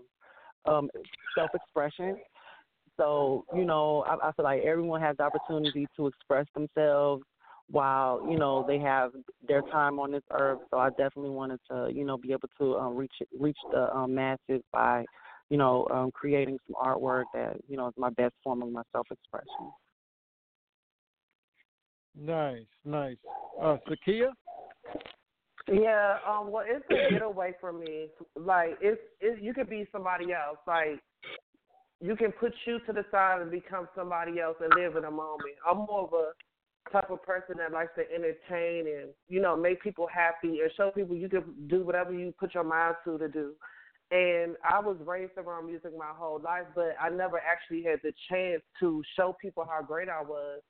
um 0.66 0.90
self-expression. 1.38 2.18
So 2.98 3.46
you 3.56 3.66
know, 3.66 4.04
I, 4.08 4.30
I 4.30 4.32
feel 4.34 4.46
like 4.46 4.64
everyone 4.64 5.02
has 5.02 5.18
the 5.18 5.24
opportunity 5.24 5.88
to 5.96 6.08
express 6.08 6.46
themselves 6.54 7.24
while 7.70 8.26
you 8.30 8.38
know 8.38 8.66
they 8.68 8.80
have 8.80 9.12
their 9.48 9.62
time 9.64 10.00
on 10.00 10.12
this 10.12 10.24
earth. 10.32 10.60
So 10.72 10.78
I 10.78 10.90
definitely 10.90 11.32
wanted 11.32 11.60
to 11.70 11.90
you 11.94 12.06
know 12.06 12.18
be 12.18 12.32
able 12.32 12.50
to 12.60 12.76
um, 12.78 12.96
reach 12.96 13.14
reach 13.40 13.58
the 13.72 13.94
um, 13.96 14.16
masses 14.16 14.62
by 14.72 15.06
you 15.50 15.58
know 15.58 15.88
um, 15.92 16.12
creating 16.12 16.58
some 16.68 16.76
artwork 16.82 17.26
that 17.34 17.58
you 17.68 17.78
know 17.78 17.88
is 17.88 17.94
my 17.98 18.10
best 18.10 18.34
form 18.44 18.62
of 18.62 18.72
my 18.72 18.84
self 18.92 19.08
expression. 19.12 19.72
Nice, 22.20 22.66
nice. 22.86 23.18
Uh, 23.62 23.78
Sakia? 23.88 24.30
Yeah, 25.72 26.18
um, 26.28 26.52
well, 26.52 26.64
it's 26.66 26.86
a 26.90 27.12
getaway 27.12 27.54
for 27.60 27.74
me. 27.74 28.08
Like, 28.36 28.78
it's, 28.82 29.02
it's 29.20 29.42
you 29.42 29.54
could 29.54 29.70
be 29.70 29.86
somebody 29.92 30.32
else. 30.32 30.58
Like, 30.66 31.02
you 32.00 32.16
can 32.16 32.32
put 32.32 32.54
you 32.66 32.80
to 32.86 32.94
the 32.94 33.04
side 33.12 33.42
and 33.42 33.52
become 33.52 33.88
somebody 33.96 34.40
else 34.40 34.58
and 34.62 34.72
live 34.76 34.96
in 34.96 35.06
a 35.06 35.12
moment. 35.12 35.56
I'm 35.68 35.78
more 35.78 36.04
of 36.04 36.14
a 36.14 36.32
type 36.92 37.10
of 37.10 37.22
person 37.24 37.56
that 37.58 37.72
likes 37.72 37.92
to 37.96 38.04
entertain 38.14 38.88
and 38.88 39.10
you 39.28 39.42
know 39.42 39.58
make 39.58 39.82
people 39.82 40.08
happy 40.08 40.60
and 40.62 40.72
show 40.78 40.90
people 40.90 41.18
you 41.18 41.28
can 41.28 41.44
do 41.68 41.84
whatever 41.84 42.14
you 42.14 42.34
put 42.40 42.54
your 42.54 42.64
mind 42.64 42.96
to 43.04 43.18
to 43.18 43.28
do. 43.28 43.54
And 44.10 44.56
I 44.64 44.80
was 44.80 44.96
raised 45.06 45.34
around 45.38 45.66
music 45.68 45.92
my 45.98 46.12
whole 46.16 46.40
life, 46.42 46.64
but 46.74 46.96
I 47.02 47.10
never 47.10 47.40
actually 47.40 47.84
had 47.84 48.00
the 48.04 48.14
chance 48.30 48.62
to 48.80 49.04
show 49.18 49.36
people 49.42 49.68
how 49.70 49.86
great 49.86 50.08
I 50.08 50.22
was 50.22 50.62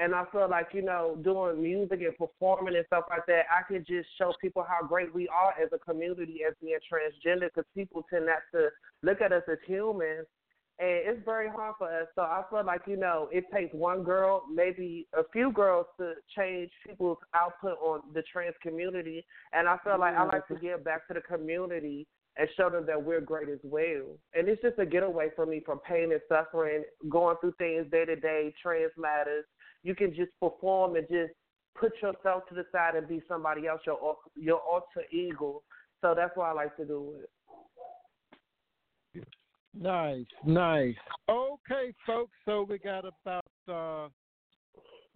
And 0.00 0.14
I 0.14 0.24
feel 0.32 0.48
like, 0.48 0.68
you 0.72 0.80
know, 0.80 1.18
doing 1.22 1.62
music 1.62 2.00
and 2.00 2.16
performing 2.16 2.74
and 2.74 2.86
stuff 2.86 3.04
like 3.10 3.26
that, 3.26 3.42
I 3.50 3.62
could 3.70 3.86
just 3.86 4.08
show 4.16 4.32
people 4.40 4.64
how 4.66 4.86
great 4.86 5.14
we 5.14 5.28
are 5.28 5.52
as 5.62 5.68
a 5.74 5.78
community 5.78 6.40
as 6.48 6.54
being 6.62 6.78
transgender 6.90 7.48
because 7.54 7.68
people 7.74 8.06
tend 8.08 8.24
not 8.24 8.38
to 8.54 8.68
look 9.02 9.20
at 9.20 9.32
us 9.32 9.42
as 9.50 9.58
humans. 9.66 10.26
And 10.78 10.88
it's 10.88 11.24
very 11.26 11.50
hard 11.50 11.74
for 11.76 11.88
us. 11.88 12.06
So 12.14 12.22
I 12.22 12.42
feel 12.48 12.64
like, 12.64 12.80
you 12.86 12.96
know, 12.96 13.28
it 13.30 13.44
takes 13.52 13.74
one 13.74 14.02
girl, 14.02 14.44
maybe 14.50 15.06
a 15.12 15.22
few 15.34 15.52
girls 15.52 15.84
to 15.98 16.14
change 16.34 16.70
people's 16.86 17.18
output 17.34 17.76
on 17.82 18.00
the 18.14 18.22
trans 18.32 18.54
community. 18.62 19.26
And 19.52 19.68
I 19.68 19.76
feel 19.84 20.00
like 20.00 20.16
I 20.16 20.24
like 20.24 20.48
to 20.48 20.54
give 20.54 20.82
back 20.82 21.06
to 21.08 21.14
the 21.14 21.20
community 21.20 22.06
and 22.38 22.48
show 22.56 22.70
them 22.70 22.86
that 22.86 23.02
we're 23.02 23.20
great 23.20 23.50
as 23.50 23.58
well. 23.62 24.16
And 24.32 24.48
it's 24.48 24.62
just 24.62 24.78
a 24.78 24.86
getaway 24.86 25.28
for 25.36 25.44
me 25.44 25.60
from 25.66 25.80
pain 25.80 26.12
and 26.12 26.20
suffering, 26.26 26.84
going 27.10 27.36
through 27.42 27.54
things 27.58 27.84
day 27.90 28.06
to 28.06 28.16
day, 28.16 28.54
trans 28.62 28.92
matters. 28.96 29.44
You 29.82 29.94
can 29.94 30.14
just 30.14 30.30
perform 30.40 30.96
and 30.96 31.06
just 31.08 31.32
put 31.74 31.92
yourself 32.02 32.46
to 32.48 32.54
the 32.54 32.64
side 32.72 32.96
and 32.96 33.08
be 33.08 33.22
somebody 33.28 33.66
else, 33.66 33.80
your 33.86 34.16
your 34.36 34.58
alter 34.58 35.04
ego. 35.12 35.62
So 36.00 36.14
that's 36.14 36.36
what 36.36 36.46
I 36.46 36.52
like 36.52 36.76
to 36.76 36.84
do 36.84 37.14
it. 37.22 37.30
Nice, 39.78 40.26
nice. 40.44 40.96
Okay, 41.28 41.94
folks. 42.06 42.36
So 42.44 42.66
we 42.68 42.78
got 42.78 43.04
about 43.04 43.44
uh, 43.68 44.08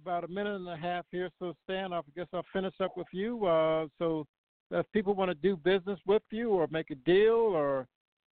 about 0.01 0.25
a 0.25 0.29
minute 0.29 0.57
and 0.57 0.69
a 0.69 0.77
half 0.77 1.05
here. 1.11 1.31
So 1.39 1.55
Stan, 1.65 1.93
I 1.93 2.01
guess 2.15 2.27
I'll 2.33 2.45
finish 2.53 2.75
up 2.81 2.97
with 2.97 3.07
you. 3.13 3.47
Uh, 3.47 3.87
so 3.99 4.27
if 4.71 4.87
people 4.93 5.15
want 5.15 5.31
to 5.31 5.35
do 5.35 5.57
business 5.57 5.99
with 6.07 6.23
you 6.31 6.51
or 6.51 6.69
make 6.71 6.91
a 6.91 6.95
deal 6.95 7.35
or 7.35 7.87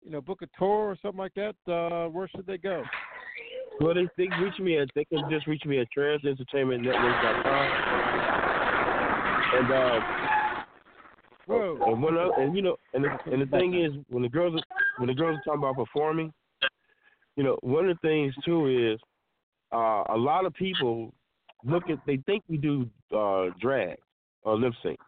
you 0.04 0.12
know 0.12 0.22
book 0.22 0.42
a 0.42 0.48
tour 0.58 0.92
or 0.92 0.98
something 1.02 1.20
like 1.20 1.34
that, 1.36 1.56
uh, 1.72 2.08
where 2.10 2.28
should 2.28 2.46
they 2.46 2.58
go? 2.58 2.84
Well, 3.82 3.96
they, 3.96 4.08
they 4.16 4.30
reach 4.40 4.60
me 4.60 4.78
at 4.78 4.90
they 4.94 5.06
can 5.06 5.24
just 5.32 5.48
reach 5.48 5.66
me 5.66 5.80
at 5.80 5.88
transentertainmentnetwork.com. 5.98 7.72
And 9.54 9.72
uh, 9.72 10.00
Whoa. 11.48 11.78
and 11.88 12.20
I, 12.20 12.30
and 12.44 12.56
you 12.56 12.62
know 12.62 12.76
and 12.94 13.04
the, 13.04 13.10
and 13.32 13.42
the 13.42 13.48
thing 13.48 13.82
is 13.82 13.92
when 14.10 14.22
the 14.22 14.30
girls 14.30 14.54
are, 14.54 14.64
when 14.98 15.08
the 15.08 15.16
girls 15.16 15.40
are 15.40 15.42
talking 15.44 15.64
about 15.64 15.76
performing, 15.76 16.32
you 17.36 17.44
know 17.44 17.58
one 17.62 17.90
of 17.90 17.98
the 18.00 18.08
things 18.08 18.36
too 18.46 18.94
is 18.94 19.00
uh, 19.74 20.04
a 20.10 20.18
lot 20.18 20.46
of 20.46 20.54
people 20.54 21.12
look 21.64 21.90
at 21.90 21.98
they 22.06 22.18
think 22.28 22.44
we 22.48 22.58
do 22.58 22.88
uh, 23.18 23.46
drag 23.60 23.98
or 24.44 24.60
lip 24.60 24.74
sync. 24.84 25.00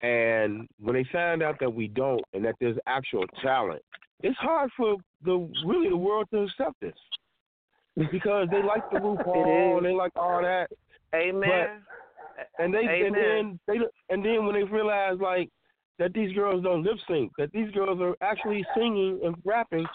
And 0.00 0.66
when 0.80 0.94
they 0.94 1.04
find 1.12 1.42
out 1.42 1.56
that 1.60 1.74
we 1.74 1.88
don't 1.88 2.22
and 2.32 2.42
that 2.46 2.54
there's 2.58 2.78
actual 2.86 3.26
talent, 3.42 3.82
it's 4.22 4.38
hard 4.38 4.70
for 4.78 4.96
the 5.26 5.46
really 5.66 5.90
the 5.90 5.96
world 5.96 6.26
to 6.32 6.38
accept 6.44 6.80
this 6.80 6.94
because 7.96 8.48
they 8.50 8.62
like 8.62 8.88
the 8.90 8.98
RuPaul 8.98 9.76
and 9.78 9.86
they 9.86 9.92
like 9.92 10.12
all 10.16 10.42
that. 10.42 10.68
Amen. 11.14 11.40
But, 11.42 12.48
and 12.58 12.74
they 12.74 12.80
Amen. 12.80 13.06
and 13.06 13.14
then 13.14 13.60
they 13.66 13.78
and 14.10 14.24
then 14.24 14.44
when 14.44 14.54
they 14.54 14.64
realize 14.64 15.16
like 15.20 15.48
that 15.98 16.12
these 16.12 16.32
girls 16.34 16.62
don't 16.62 16.82
lip 16.82 16.98
sync, 17.08 17.32
that 17.38 17.50
these 17.52 17.70
girls 17.70 17.98
are 18.02 18.14
actually 18.20 18.62
singing 18.76 19.18
and 19.24 19.34
rapping, 19.46 19.86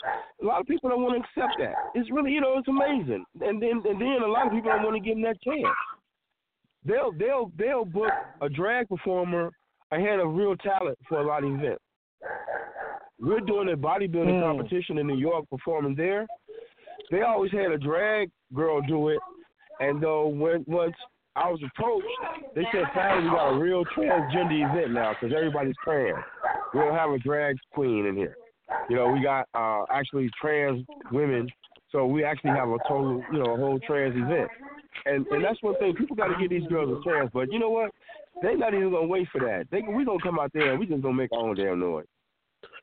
a 0.41 0.45
lot 0.45 0.59
of 0.59 0.65
people 0.65 0.89
don't 0.89 1.03
want 1.03 1.13
to 1.13 1.41
accept 1.41 1.59
that. 1.59 1.75
It's 1.93 2.09
really 2.09 2.31
you 2.31 2.41
know 2.41 2.57
it's 2.57 2.67
amazing. 2.67 3.23
And 3.41 3.61
then 3.61 3.83
and 3.85 4.01
then 4.01 4.23
a 4.23 4.27
lot 4.27 4.47
of 4.47 4.53
people 4.53 4.71
don't 4.71 4.83
want 4.83 4.95
to 4.95 4.99
give 4.99 5.15
them 5.15 5.23
that 5.23 5.39
chance. 5.41 5.67
They'll 6.83 7.11
they'll 7.11 7.51
they'll 7.57 7.85
book 7.85 8.11
a 8.41 8.49
drag 8.49 8.89
performer 8.89 9.51
ahead 9.91 10.19
of 10.19 10.33
real 10.33 10.55
talent 10.57 10.97
for 11.07 11.19
a 11.19 11.27
lot 11.27 11.43
of 11.43 11.51
events. 11.53 11.83
We're 13.19 13.39
doing 13.39 13.69
a 13.71 13.77
bodybuilding 13.77 14.39
Hmm. 14.39 14.57
competition 14.57 14.97
in 14.97 15.05
New 15.05 15.17
York, 15.17 15.45
performing 15.51 15.93
there. 15.93 16.25
They 17.11 17.21
always 17.21 17.51
had 17.51 17.71
a 17.71 17.77
drag 17.77 18.31
girl 18.53 18.81
do 18.81 19.09
it, 19.09 19.19
and 19.81 20.01
though 20.01 20.27
when 20.27 20.63
once 20.65 20.95
I 21.35 21.49
was 21.49 21.61
approached, 21.63 22.07
they 22.55 22.63
said, 22.71 22.85
"Finally, 22.93 23.23
we 23.25 23.29
got 23.29 23.53
a 23.53 23.59
real 23.59 23.83
transgender 23.85 24.71
event 24.71 24.93
now 24.93 25.13
because 25.13 25.35
everybody's 25.35 25.75
trans. 25.83 26.23
We 26.73 26.79
don't 26.79 26.95
have 26.95 27.11
a 27.11 27.19
drag 27.19 27.57
queen 27.73 28.05
in 28.05 28.15
here. 28.15 28.37
You 28.89 28.95
know, 28.95 29.11
we 29.11 29.21
got 29.21 29.47
uh 29.53 29.83
actually 29.91 30.29
trans 30.41 30.85
women, 31.11 31.49
so 31.91 32.05
we 32.05 32.23
actually 32.23 32.51
have 32.51 32.69
a 32.69 32.77
total, 32.87 33.21
you 33.31 33.43
know, 33.43 33.53
a 33.53 33.57
whole 33.57 33.79
trans 33.79 34.15
event. 34.15 34.49
And 35.05 35.27
and 35.27 35.43
that's 35.43 35.61
one 35.61 35.75
thing 35.79 35.93
people 35.95 36.15
got 36.15 36.27
to 36.27 36.35
give 36.39 36.49
these 36.49 36.67
girls 36.67 36.97
a 36.97 37.09
chance. 37.09 37.29
But 37.33 37.51
you 37.51 37.59
know 37.59 37.69
what? 37.69 37.91
They're 38.41 38.57
not 38.57 38.73
even 38.73 38.91
gonna 38.91 39.07
wait 39.07 39.27
for 39.31 39.41
that. 39.41 39.67
They 39.69 39.81
we 39.81 40.05
gonna 40.05 40.19
come 40.23 40.39
out 40.39 40.51
there 40.53 40.71
and 40.71 40.79
we 40.79 40.85
just 40.85 41.01
gonna 41.01 41.13
make 41.13 41.31
our 41.33 41.39
own 41.39 41.55
damn 41.55 41.79
noise. 41.79 42.05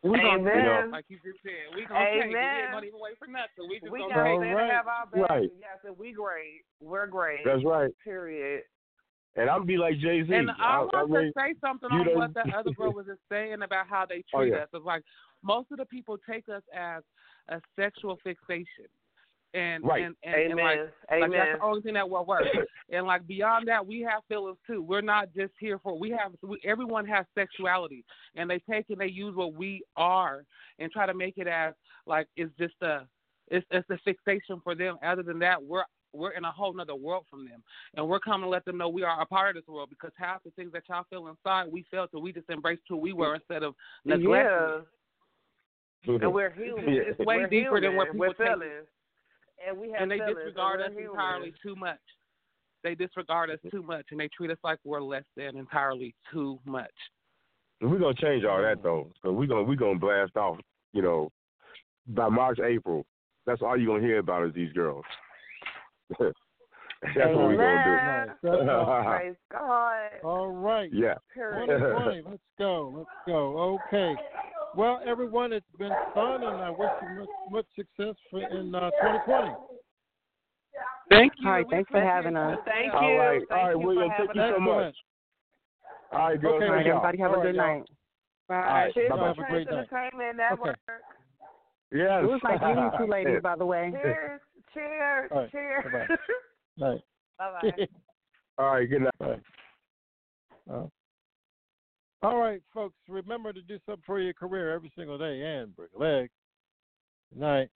We 0.02 0.18
gonna 0.18 0.38
Amen. 0.40 0.56
you 0.56 0.62
know, 0.62 0.88
like 0.92 1.04
you 1.08 1.18
just 1.24 1.42
said, 1.42 1.74
we 1.74 1.86
gonna 1.86 2.04
take 2.06 2.24
it. 2.24 2.28
We 2.30 2.38
ain't 2.38 2.70
gonna 2.72 2.86
even 2.86 3.00
wait 3.00 3.18
for 3.18 3.26
nothing. 3.26 3.66
We 3.68 3.80
just 3.80 3.92
We 3.92 3.98
gonna 4.00 4.14
take 4.14 4.40
it. 4.46 4.54
Right. 4.54 4.70
have 4.72 4.86
our 4.86 5.06
best. 5.06 5.30
Right. 5.30 5.50
Yes, 5.58 5.78
and 5.84 5.98
we 5.98 6.12
great. 6.12 6.62
We're 6.80 7.06
great. 7.06 7.40
That's 7.44 7.64
right. 7.64 7.90
Period. 8.04 8.62
And 9.36 9.48
I'm 9.50 9.66
be 9.66 9.76
like 9.76 9.98
Jay 9.98 10.24
Z. 10.26 10.34
And 10.34 10.50
I 10.50 10.80
want 10.82 11.10
really, 11.10 11.26
to 11.28 11.32
say 11.36 11.54
something 11.60 11.88
on 11.92 12.06
don't- 12.06 12.16
what 12.16 12.34
the 12.34 12.42
other 12.56 12.72
girl 12.72 12.92
was 12.92 13.06
just 13.06 13.20
saying 13.28 13.62
about 13.62 13.86
how 13.86 14.06
they 14.06 14.24
Oh, 14.34 14.40
treat 14.40 14.50
yeah. 14.50 14.62
us. 14.64 14.68
It's 14.72 14.84
like 14.84 15.02
most 15.42 15.70
of 15.70 15.78
the 15.78 15.84
people 15.86 16.16
take 16.28 16.48
us 16.48 16.62
as 16.74 17.02
a 17.48 17.60
sexual 17.78 18.18
fixation. 18.24 18.90
And 19.54 19.82
Right. 19.82 20.04
and, 20.04 20.14
and, 20.22 20.34
and 20.34 20.52
Amen. 20.52 20.64
like, 20.64 20.78
like 21.10 21.22
Amen. 21.24 21.30
that's 21.30 21.58
the 21.58 21.64
only 21.64 21.80
thing 21.80 21.94
that 21.94 22.08
will 22.08 22.24
work. 22.26 22.42
and 22.90 23.06
like 23.06 23.26
beyond 23.26 23.66
that, 23.68 23.86
we 23.86 24.00
have 24.02 24.22
feelings 24.28 24.58
too. 24.66 24.82
We're 24.82 25.00
not 25.00 25.28
just 25.34 25.54
here 25.58 25.78
for. 25.78 25.98
We 25.98 26.10
have. 26.10 26.32
We, 26.42 26.60
everyone 26.64 27.06
has 27.06 27.24
sexuality, 27.34 28.04
and 28.34 28.50
they 28.50 28.58
take 28.70 28.90
and 28.90 29.00
they 29.00 29.06
use 29.06 29.34
what 29.34 29.54
we 29.54 29.82
are 29.96 30.44
and 30.78 30.92
try 30.92 31.06
to 31.06 31.14
make 31.14 31.38
it 31.38 31.46
as 31.46 31.72
like 32.06 32.26
it's 32.36 32.52
just 32.58 32.74
a 32.82 33.06
it's 33.50 33.66
it's 33.70 33.88
a 33.88 33.98
fixation 34.04 34.60
for 34.62 34.74
them. 34.74 34.98
Other 35.02 35.22
than 35.22 35.38
that, 35.38 35.62
we're 35.62 35.84
we're 36.12 36.32
in 36.32 36.44
a 36.44 36.50
whole 36.52 36.74
nother 36.74 36.94
world 36.94 37.24
from 37.30 37.46
them, 37.46 37.62
and 37.94 38.06
we're 38.06 38.20
coming 38.20 38.44
to 38.44 38.48
let 38.48 38.64
them 38.64 38.76
know 38.76 38.88
we 38.88 39.02
are 39.02 39.20
a 39.20 39.26
part 39.26 39.56
of 39.56 39.62
this 39.62 39.68
world 39.68 39.88
because 39.90 40.10
half 40.16 40.42
the 40.42 40.50
things 40.50 40.72
that 40.72 40.82
y'all 40.88 41.04
feel 41.08 41.28
inside, 41.28 41.66
we 41.70 41.84
felt 41.90 42.10
and 42.12 42.22
we 42.22 42.32
just 42.32 42.48
embraced 42.50 42.82
who 42.88 42.96
we 42.96 43.12
were 43.12 43.34
instead 43.34 43.62
of 43.62 43.74
neglecting. 44.04 44.84
Yeah. 46.06 46.18
And 46.22 46.32
we're 46.32 46.50
human. 46.50 46.94
Yeah. 46.94 47.02
It's 47.06 47.18
way 47.18 47.38
we're 47.38 47.48
deeper 47.48 47.80
than 47.80 47.96
what 47.96 48.12
people 48.12 48.20
we're 48.20 48.28
take 48.28 48.40
it. 48.40 48.58
feelings. 48.58 48.86
And 49.66 49.78
we 49.78 49.90
have 49.90 50.02
and 50.02 50.10
they 50.10 50.18
feelings, 50.18 50.36
disregard 50.36 50.80
us 50.80 50.90
and 50.90 50.98
entirely 50.98 51.52
too 51.62 51.76
much. 51.76 51.98
They 52.84 52.94
disregard 52.94 53.50
us 53.50 53.58
too 53.70 53.82
much, 53.82 54.06
and 54.10 54.20
they 54.20 54.28
treat 54.28 54.50
us 54.50 54.58
like 54.62 54.78
we're 54.84 55.02
less 55.02 55.24
than 55.36 55.56
entirely 55.56 56.14
too 56.32 56.58
much. 56.64 56.92
We're 57.80 57.98
gonna 57.98 58.14
change 58.14 58.44
all 58.44 58.60
that 58.62 58.82
though. 58.82 59.10
because 59.14 59.36
we're 59.36 59.46
gonna 59.46 59.64
we're 59.64 59.76
gonna 59.76 59.98
blast 59.98 60.36
off. 60.36 60.58
You 60.92 61.02
know, 61.02 61.30
by 62.08 62.28
March 62.28 62.58
April, 62.60 63.04
that's 63.46 63.62
all 63.62 63.76
you're 63.76 63.94
gonna 63.94 64.06
hear 64.06 64.18
about 64.18 64.46
is 64.46 64.54
these 64.54 64.72
girls. 64.72 65.04
that's 66.18 66.34
what 67.16 67.36
we're 67.36 67.56
gonna 67.56 68.26
Nice. 68.26 68.36
That's 68.42 68.56
all. 68.70 69.04
Praise 69.04 69.36
God. 69.52 70.10
all 70.24 70.48
right. 70.48 70.90
Yeah. 70.92 71.14
Let's 71.36 72.42
go. 72.58 72.94
Let's 72.96 73.10
go. 73.26 73.78
Okay. 73.86 74.14
Well, 74.76 75.00
everyone, 75.06 75.52
it's 75.52 75.66
been 75.78 75.92
fun, 76.14 76.42
and 76.44 76.60
I 76.62 76.70
wish 76.70 76.90
you 77.02 77.18
much, 77.20 77.28
much 77.50 77.66
success 77.74 78.14
for, 78.30 78.40
in 78.40 78.74
uh, 78.74 78.90
2020. 78.90 79.50
Thank 81.10 81.32
you. 81.38 81.48
All 81.48 81.54
right, 81.54 81.66
We 81.66 81.74
thanks 81.74 81.90
for 81.90 82.00
having 82.00 82.34
you. 82.34 82.38
us. 82.38 82.58
Thank 82.66 82.92
you. 82.92 82.98
right. 83.18 83.40
Thank 83.48 83.50
All 83.50 83.66
right, 83.66 83.70
you 83.72 83.78
William, 83.78 84.10
thank 84.16 84.34
you 84.34 84.40
so 84.40 84.54
us. 84.54 84.60
much. 84.60 84.94
Excellent. 84.94 84.96
All 86.12 86.18
right, 86.18 86.40
girls. 86.40 86.54
Okay, 86.56 86.66
All 86.66 86.72
right, 86.72 86.86
y'all. 86.86 86.96
everybody 86.96 87.18
have 87.18 87.30
All 87.32 87.40
a 87.40 87.44
good 87.44 87.54
y'all. 87.56 87.66
night. 87.78 87.84
Bye. 88.48 88.54
right, 88.56 88.94
Cheers 88.94 89.10
bye-bye. 89.10 89.26
Have 89.26 89.38
a 89.38 89.42
great 89.50 89.70
night. 89.70 89.88
Entertainment 89.92 90.36
Network. 90.36 90.78
Yes. 91.92 92.22
It 92.22 92.26
was 92.26 92.40
like 92.44 92.62
meeting 92.62 92.90
two 92.98 93.06
ladies, 93.06 93.40
by 93.42 93.56
the 93.56 93.66
way. 93.66 93.90
Cheers. 93.92 94.40
Cheers. 94.74 95.30
All 95.32 95.38
right, 95.40 95.50
Cheers. 95.50 95.84
bye-bye. 95.92 96.16
Nice. 96.78 97.00
Bye 97.38 97.52
bye. 97.62 97.86
All 98.58 98.74
right. 98.74 98.88
Good 98.88 99.02
night. 99.02 99.14
Right. 99.20 99.40
Uh, 100.70 100.86
all 102.22 102.36
right, 102.36 102.60
folks. 102.74 102.96
Remember 103.08 103.52
to 103.52 103.62
do 103.62 103.78
something 103.86 104.02
for 104.06 104.20
your 104.20 104.34
career 104.34 104.72
every 104.72 104.92
single 104.96 105.18
day 105.18 105.40
and 105.42 105.74
break 105.74 105.90
a 105.96 105.98
leg. 105.98 106.30
Good 107.32 107.40
night. 107.40 107.68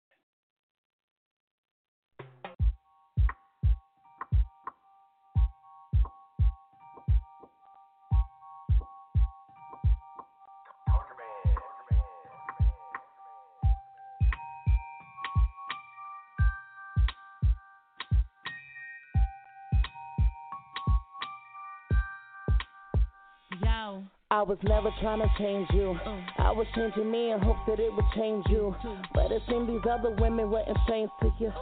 I 24.41 24.43
was 24.43 24.57
never 24.63 24.89
trying 24.99 25.19
to 25.19 25.29
change 25.37 25.67
you. 25.71 25.95
I 26.39 26.49
was 26.49 26.65
changing 26.73 27.11
me 27.11 27.29
in 27.29 27.39
hopes 27.41 27.59
that 27.67 27.79
it 27.79 27.93
would 27.93 28.09
change 28.15 28.43
you. 28.49 28.75
But 29.13 29.31
it 29.31 29.43
seemed 29.47 29.69
these 29.69 29.85
other 29.87 30.15
women 30.17 30.49
were 30.49 30.65
insane 30.65 31.11
to 31.21 31.31
you. 31.37 31.53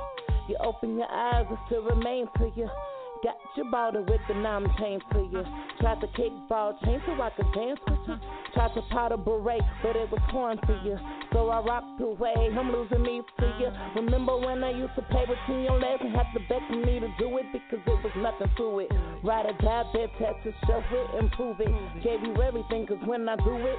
You 0.47 0.55
open 0.63 0.95
your 0.95 1.11
eyes, 1.11 1.45
it 1.51 1.59
still 1.65 1.83
remains 1.83 2.29
to 2.37 2.49
you. 2.55 2.69
Got 3.21 3.35
you 3.57 3.69
it 3.99 4.09
with 4.09 4.21
the 4.29 4.33
numb 4.35 4.71
chain 4.79 5.01
to 5.11 5.19
you. 5.29 5.43
Tried 5.81 5.99
to 5.99 6.07
kick 6.15 6.31
kickball 6.31 6.81
chain 6.85 7.01
so 7.05 7.21
I 7.21 7.29
could 7.31 7.51
dance 7.51 7.79
with 7.85 7.99
you. 8.07 8.15
Tried 8.53 8.73
to 8.73 8.81
pas 8.89 9.09
de 9.09 9.17
bourrée, 9.17 9.59
but 9.83 9.95
it 9.95 10.09
was 10.09 10.21
torn 10.31 10.57
to 10.57 10.81
you. 10.83 10.97
So 11.33 11.49
I 11.49 11.59
rocked 11.61 12.01
away. 12.01 12.33
I'm 12.57 12.71
losing 12.71 13.03
me 13.03 13.21
to 13.39 13.45
you. 13.59 13.69
Remember 13.95 14.37
when 14.37 14.63
I 14.63 14.71
used 14.71 14.95
to 14.95 15.03
play 15.03 15.25
between 15.25 15.61
your 15.61 15.79
legs 15.79 16.01
and 16.01 16.15
have 16.15 16.33
to 16.33 16.39
beg 16.49 16.61
for 16.67 16.75
me 16.75 16.99
to 16.99 17.09
do 17.19 17.37
it 17.37 17.45
because 17.53 17.85
it 17.85 18.03
was 18.03 18.13
nothing 18.17 18.49
to 18.57 18.79
it. 18.79 18.91
Ride 19.23 19.45
or 19.45 19.53
die, 19.61 19.83
bed 19.93 20.09
test 20.17 20.41
to 20.43 20.51
show 20.65 20.81
it, 20.81 21.19
improve 21.19 21.59
it. 21.59 21.69
Gave 22.03 22.23
you 22.23 22.33
everything, 22.41 22.87
cause 22.87 22.97
when 23.05 23.29
I 23.29 23.35
do 23.37 23.55
it, 23.55 23.77